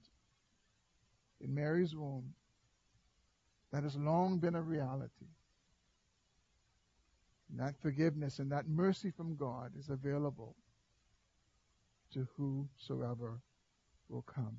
in 1.43 1.55
Mary's 1.55 1.95
womb, 1.95 2.33
that 3.71 3.83
has 3.83 3.97
long 3.97 4.39
been 4.39 4.55
a 4.55 4.63
reality. 4.63 5.27
And 7.51 7.61
that 7.61 7.75
forgiveness 7.83 8.39
and 8.39 8.51
that 8.53 8.67
mercy 8.67 9.11
from 9.11 9.37
God 9.37 9.73
is 9.79 9.91
available 9.91 10.57
to 12.15 12.27
whosoever 12.37 13.41
will 14.09 14.23
come. 14.23 14.57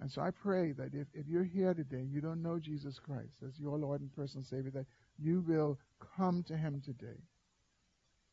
And 0.00 0.10
so 0.10 0.22
I 0.22 0.30
pray 0.30 0.72
that 0.72 0.94
if, 0.94 1.08
if 1.12 1.26
you're 1.26 1.44
here 1.44 1.74
today, 1.74 2.06
you 2.08 2.20
don't 2.20 2.42
know 2.42 2.58
Jesus 2.58 2.98
Christ 2.98 3.42
as 3.46 3.58
your 3.58 3.78
Lord 3.78 4.00
and 4.00 4.14
personal 4.14 4.44
Savior, 4.44 4.70
that 4.72 4.86
you 5.18 5.44
will 5.46 5.78
come 6.16 6.44
to 6.44 6.56
Him 6.56 6.80
today. 6.84 7.20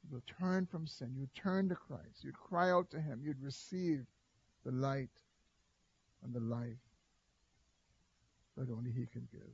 You 0.04 0.12
will 0.12 0.24
turn 0.40 0.68
from 0.68 0.86
sin. 0.86 1.16
You 1.16 1.28
turn 1.36 1.70
to 1.70 1.76
Christ. 1.76 2.24
You'd 2.24 2.38
cry 2.38 2.70
out 2.70 2.92
to 2.92 3.02
Him. 3.02 3.22
You'd 3.24 3.42
receive 3.42 4.06
the 4.64 4.72
light 4.72 5.10
and 6.24 6.34
the 6.34 6.40
life 6.40 6.78
that 8.58 8.70
only 8.70 8.92
He 8.92 9.08
can 9.08 9.28
give. 9.32 9.50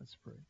Let's 0.00 0.16
pray. 0.24 0.40